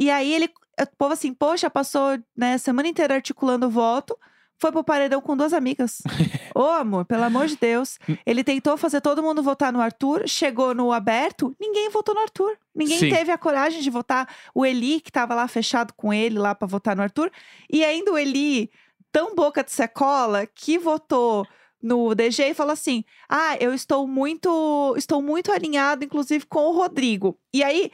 E 0.00 0.10
aí 0.10 0.32
ele... 0.32 0.50
O 0.80 0.96
povo 0.96 1.12
assim, 1.12 1.34
poxa, 1.34 1.68
passou 1.68 2.18
né, 2.34 2.54
a 2.54 2.58
semana 2.58 2.88
inteira 2.88 3.14
articulando 3.14 3.66
o 3.66 3.70
voto. 3.70 4.16
Foi 4.60 4.70
pro 4.70 4.84
paredão 4.84 5.22
com 5.22 5.34
duas 5.34 5.54
amigas. 5.54 6.02
Ô, 6.54 6.64
amor, 6.64 7.06
pelo 7.06 7.24
amor 7.24 7.46
de 7.46 7.56
Deus. 7.56 7.98
Ele 8.26 8.44
tentou 8.44 8.76
fazer 8.76 9.00
todo 9.00 9.22
mundo 9.22 9.42
votar 9.42 9.72
no 9.72 9.80
Arthur, 9.80 10.28
chegou 10.28 10.74
no 10.74 10.92
aberto, 10.92 11.54
ninguém 11.58 11.88
votou 11.88 12.14
no 12.14 12.20
Arthur. 12.20 12.58
Ninguém 12.74 12.98
Sim. 12.98 13.08
teve 13.08 13.32
a 13.32 13.38
coragem 13.38 13.80
de 13.80 13.88
votar. 13.88 14.28
O 14.54 14.66
Eli, 14.66 15.00
que 15.00 15.10
tava 15.10 15.34
lá 15.34 15.48
fechado 15.48 15.94
com 15.94 16.12
ele 16.12 16.38
lá 16.38 16.54
pra 16.54 16.68
votar 16.68 16.94
no 16.94 17.02
Arthur. 17.02 17.30
E 17.70 17.82
ainda 17.82 18.12
o 18.12 18.18
Eli, 18.18 18.70
tão 19.10 19.34
boca 19.34 19.64
de 19.64 19.72
secola, 19.72 20.46
que 20.46 20.78
votou 20.78 21.46
no 21.82 22.14
DG 22.14 22.50
e 22.50 22.54
falou 22.54 22.72
assim: 22.72 23.02
Ah, 23.28 23.56
eu 23.58 23.72
estou 23.72 24.06
muito. 24.06 24.94
Estou 24.96 25.22
muito 25.22 25.50
alinhado, 25.50 26.04
inclusive, 26.04 26.44
com 26.46 26.66
o 26.66 26.72
Rodrigo. 26.72 27.38
E 27.52 27.62
aí. 27.62 27.90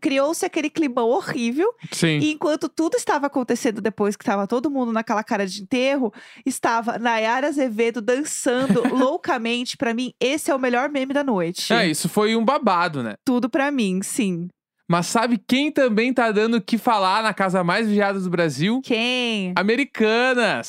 Criou-se 0.00 0.44
aquele 0.44 0.68
clima 0.70 1.02
horrível 1.02 1.68
Sim. 1.90 2.18
e 2.18 2.32
enquanto 2.32 2.68
tudo 2.68 2.96
estava 2.96 3.26
acontecendo 3.26 3.80
depois 3.80 4.16
que 4.16 4.22
estava 4.22 4.46
todo 4.46 4.70
mundo 4.70 4.92
naquela 4.92 5.24
cara 5.24 5.46
de 5.46 5.62
enterro, 5.62 6.12
estava 6.44 6.98
Nayara 6.98 7.48
Azevedo 7.48 8.00
dançando 8.00 8.82
loucamente. 8.94 9.76
Pra 9.76 9.94
mim, 9.94 10.12
esse 10.20 10.50
é 10.50 10.54
o 10.54 10.58
melhor 10.58 10.88
meme 10.88 11.14
da 11.14 11.24
noite. 11.24 11.72
É, 11.72 11.86
isso 11.88 12.08
foi 12.08 12.36
um 12.36 12.44
babado, 12.44 13.02
né? 13.02 13.14
Tudo 13.24 13.48
pra 13.48 13.70
mim, 13.70 14.00
sim. 14.02 14.48
Mas 14.88 15.06
sabe 15.06 15.40
quem 15.48 15.72
também 15.72 16.12
tá 16.12 16.30
dando 16.30 16.56
o 16.56 16.60
que 16.60 16.76
falar 16.76 17.22
na 17.22 17.32
casa 17.32 17.64
mais 17.64 17.88
vigiada 17.88 18.20
do 18.20 18.28
Brasil? 18.28 18.80
Quem? 18.84 19.54
Americanas. 19.56 20.68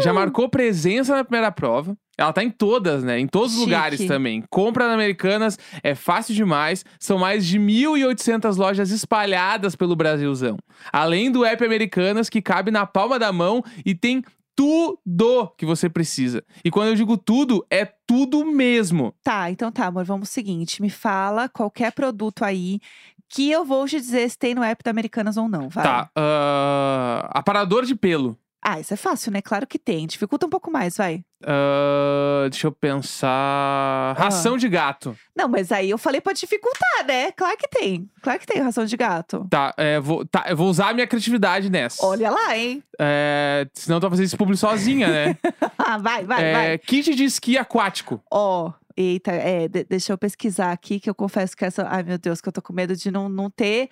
Já 0.00 0.12
marcou 0.12 0.48
presença 0.48 1.14
na 1.14 1.22
primeira 1.22 1.52
prova. 1.52 1.94
Ela 2.18 2.32
tá 2.32 2.42
em 2.42 2.50
todas, 2.50 3.04
né? 3.04 3.20
Em 3.20 3.28
todos 3.28 3.52
os 3.52 3.60
Chique. 3.60 3.70
lugares 3.70 4.04
também. 4.06 4.42
Compra 4.50 4.88
na 4.88 4.94
Americanas 4.94 5.56
é 5.84 5.94
fácil 5.94 6.34
demais. 6.34 6.84
São 6.98 7.16
mais 7.16 7.46
de 7.46 7.60
1.800 7.60 8.56
lojas 8.56 8.90
espalhadas 8.90 9.76
pelo 9.76 9.94
Brasilzão. 9.94 10.58
Além 10.92 11.30
do 11.30 11.44
app 11.44 11.64
Americanas, 11.64 12.28
que 12.28 12.42
cabe 12.42 12.72
na 12.72 12.84
palma 12.84 13.20
da 13.20 13.32
mão 13.32 13.62
e 13.86 13.94
tem 13.94 14.24
tudo 14.56 15.54
que 15.56 15.64
você 15.64 15.88
precisa. 15.88 16.42
E 16.64 16.70
quando 16.72 16.88
eu 16.88 16.96
digo 16.96 17.16
tudo, 17.16 17.64
é 17.70 17.84
tudo 18.04 18.44
mesmo. 18.44 19.14
Tá, 19.22 19.48
então 19.48 19.70
tá, 19.70 19.86
amor. 19.86 20.04
Vamos 20.04 20.30
seguinte: 20.30 20.82
me 20.82 20.90
fala 20.90 21.48
qualquer 21.48 21.92
produto 21.92 22.44
aí 22.44 22.80
que 23.28 23.48
eu 23.48 23.64
vou 23.64 23.86
te 23.86 24.00
dizer 24.00 24.28
se 24.28 24.36
tem 24.36 24.56
no 24.56 24.64
app 24.64 24.82
da 24.82 24.90
Americanas 24.90 25.36
ou 25.36 25.48
não. 25.48 25.68
Vai. 25.68 25.84
Tá. 25.84 26.10
ah, 26.16 27.28
aparador 27.30 27.84
de 27.84 27.94
pelo. 27.94 28.36
Ah, 28.60 28.80
isso 28.80 28.92
é 28.92 28.96
fácil, 28.96 29.32
né? 29.32 29.40
Claro 29.40 29.66
que 29.66 29.78
tem. 29.78 30.06
Dificulta 30.06 30.46
um 30.46 30.50
pouco 30.50 30.70
mais, 30.70 30.96
vai. 30.96 31.22
Ah, 31.46 32.46
deixa 32.50 32.66
eu 32.66 32.72
pensar. 32.72 34.14
Ração 34.18 34.56
de 34.56 34.68
gato. 34.68 35.16
Não, 35.36 35.48
mas 35.48 35.70
aí 35.70 35.90
eu 35.90 35.98
falei 35.98 36.20
pra 36.20 36.32
dificultar, 36.32 37.06
né? 37.06 37.30
Claro 37.32 37.56
que 37.56 37.68
tem. 37.68 38.10
Claro 38.22 38.38
que 38.40 38.46
tem 38.46 38.60
ração 38.60 38.84
de 38.84 38.96
gato. 38.96 39.46
Tá, 39.48 39.72
é, 39.76 40.00
vou, 40.00 40.24
tá, 40.26 40.44
eu 40.48 40.56
vou 40.56 40.68
usar 40.68 40.88
a 40.90 40.94
minha 40.94 41.06
criatividade 41.06 41.70
nessa. 41.70 42.04
Olha 42.04 42.30
lá, 42.30 42.56
hein? 42.56 42.82
É, 43.00 43.66
senão 43.74 43.98
eu 43.98 44.00
tô 44.00 44.10
fazendo 44.10 44.24
esse 44.26 44.36
publi 44.36 44.56
sozinha, 44.56 45.08
né? 45.08 45.36
Ah, 45.78 45.96
vai, 45.96 46.24
vai, 46.24 46.44
É, 46.44 46.52
vai. 46.52 46.78
Kit 46.78 47.14
de 47.14 47.24
esqui 47.24 47.56
aquático. 47.56 48.20
Ó, 48.30 48.72
eita, 48.94 49.30
é, 49.32 49.68
de- 49.68 49.84
deixa 49.84 50.12
eu 50.12 50.18
pesquisar 50.18 50.70
aqui, 50.72 51.00
que 51.00 51.08
eu 51.08 51.14
confesso 51.14 51.56
que 51.56 51.64
essa. 51.64 51.86
Ai, 51.88 52.02
meu 52.02 52.18
Deus, 52.18 52.40
que 52.42 52.48
eu 52.48 52.52
tô 52.52 52.60
com 52.60 52.74
medo 52.74 52.94
de 52.94 53.10
não, 53.10 53.26
não 53.28 53.48
ter. 53.48 53.88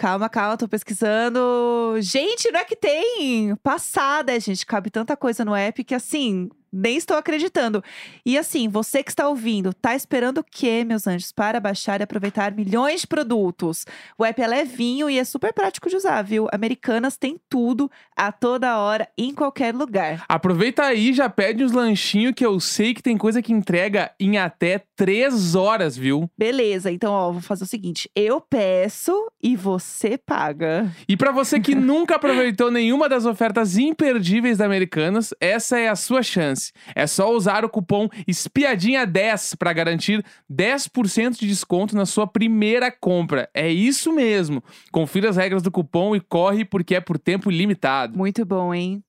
Calma, 0.00 0.30
calma, 0.30 0.56
tô 0.56 0.66
pesquisando. 0.66 1.96
Gente, 2.00 2.50
não 2.50 2.60
é 2.60 2.64
que 2.64 2.74
tem! 2.74 3.54
Passada, 3.56 4.40
gente. 4.40 4.64
Cabe 4.64 4.88
tanta 4.88 5.14
coisa 5.14 5.44
no 5.44 5.54
app 5.54 5.84
que 5.84 5.94
assim, 5.94 6.48
nem 6.72 6.96
estou 6.96 7.16
acreditando. 7.16 7.82
E 8.24 8.38
assim, 8.38 8.68
você 8.68 9.02
que 9.02 9.10
está 9.10 9.28
ouvindo, 9.28 9.72
tá 9.74 9.94
esperando 9.94 10.38
o 10.38 10.44
quê, 10.44 10.84
meus 10.84 11.06
anjos? 11.06 11.32
Para 11.32 11.60
baixar 11.60 12.00
e 12.00 12.04
aproveitar 12.04 12.52
milhões 12.52 13.02
de 13.02 13.06
produtos. 13.06 13.84
O 14.16 14.24
app 14.24 14.40
é 14.40 14.46
levinho 14.46 15.10
e 15.10 15.18
é 15.18 15.24
super 15.24 15.52
prático 15.52 15.88
de 15.88 15.96
usar, 15.96 16.22
viu? 16.22 16.48
Americanas 16.52 17.16
tem 17.16 17.40
tudo, 17.48 17.90
a 18.16 18.30
toda 18.30 18.78
hora, 18.78 19.08
em 19.16 19.34
qualquer 19.34 19.74
lugar. 19.74 20.24
Aproveita 20.28 20.84
aí, 20.84 21.12
já 21.12 21.28
pede 21.28 21.64
uns 21.64 21.72
lanchinhos 21.72 22.34
que 22.34 22.44
eu 22.44 22.58
sei 22.60 22.94
que 22.94 23.02
tem 23.02 23.16
coisa 23.16 23.42
que 23.42 23.52
entrega 23.52 24.10
em 24.18 24.38
até 24.38 24.82
três 24.96 25.54
horas, 25.54 25.96
viu? 25.96 26.30
Beleza, 26.36 26.90
então, 26.90 27.12
ó, 27.12 27.32
vou 27.32 27.40
fazer 27.40 27.64
o 27.64 27.66
seguinte: 27.66 28.10
eu 28.14 28.40
peço 28.40 29.12
e 29.42 29.56
você 29.56 30.18
paga. 30.18 30.90
E 31.08 31.16
pra 31.16 31.32
você 31.32 31.58
que 31.58 31.74
nunca 31.74 32.16
aproveitou 32.16 32.70
nenhuma 32.70 33.08
das 33.08 33.24
ofertas 33.24 33.78
imperdíveis 33.78 34.58
da 34.58 34.66
Americanas, 34.66 35.34
essa 35.40 35.78
é 35.78 35.88
a 35.88 35.96
sua 35.96 36.22
chance. 36.22 36.59
É 36.94 37.06
só 37.06 37.32
usar 37.34 37.64
o 37.64 37.68
cupom 37.68 38.08
espiadinha10 38.28 39.56
para 39.56 39.72
garantir 39.72 40.24
10% 40.50 41.38
de 41.38 41.46
desconto 41.46 41.96
na 41.96 42.06
sua 42.06 42.26
primeira 42.26 42.90
compra. 42.90 43.48
É 43.54 43.68
isso 43.70 44.12
mesmo. 44.12 44.62
Confira 44.92 45.30
as 45.30 45.36
regras 45.36 45.62
do 45.62 45.70
cupom 45.70 46.14
e 46.14 46.20
corre 46.20 46.64
porque 46.64 46.94
é 46.94 47.00
por 47.00 47.18
tempo 47.18 47.50
limitado. 47.50 48.16
Muito 48.16 48.44
bom, 48.44 48.74
hein? 48.74 49.02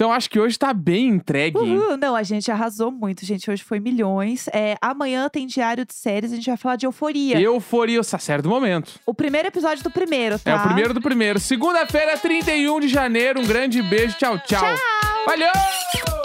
Então 0.00 0.10
acho 0.10 0.30
que 0.30 0.40
hoje 0.40 0.58
tá 0.58 0.72
bem 0.72 1.08
entregue. 1.08 1.58
Uhul, 1.58 1.94
não, 1.98 2.16
a 2.16 2.22
gente 2.22 2.50
arrasou 2.50 2.90
muito, 2.90 3.26
gente. 3.26 3.50
Hoje 3.50 3.62
foi 3.62 3.78
milhões. 3.78 4.48
É, 4.48 4.74
amanhã 4.80 5.28
tem 5.28 5.46
diário 5.46 5.84
de 5.84 5.92
séries, 5.92 6.32
a 6.32 6.36
gente 6.36 6.46
vai 6.46 6.56
falar 6.56 6.76
de 6.76 6.86
euforia. 6.86 7.38
Euforia, 7.38 8.00
o 8.00 8.02
sacer 8.02 8.40
do 8.40 8.48
momento. 8.48 8.98
O 9.04 9.12
primeiro 9.12 9.48
episódio 9.48 9.84
do 9.84 9.90
primeiro, 9.90 10.38
tá? 10.38 10.52
É 10.52 10.54
o 10.54 10.62
primeiro 10.62 10.94
do 10.94 11.02
primeiro. 11.02 11.38
Segunda-feira, 11.38 12.16
31 12.16 12.80
de 12.80 12.88
janeiro. 12.88 13.40
Um 13.40 13.46
grande 13.46 13.82
beijo. 13.82 14.16
Tchau, 14.16 14.38
tchau. 14.38 14.74
Tchau! 14.74 15.09
Valeu! 15.26 16.19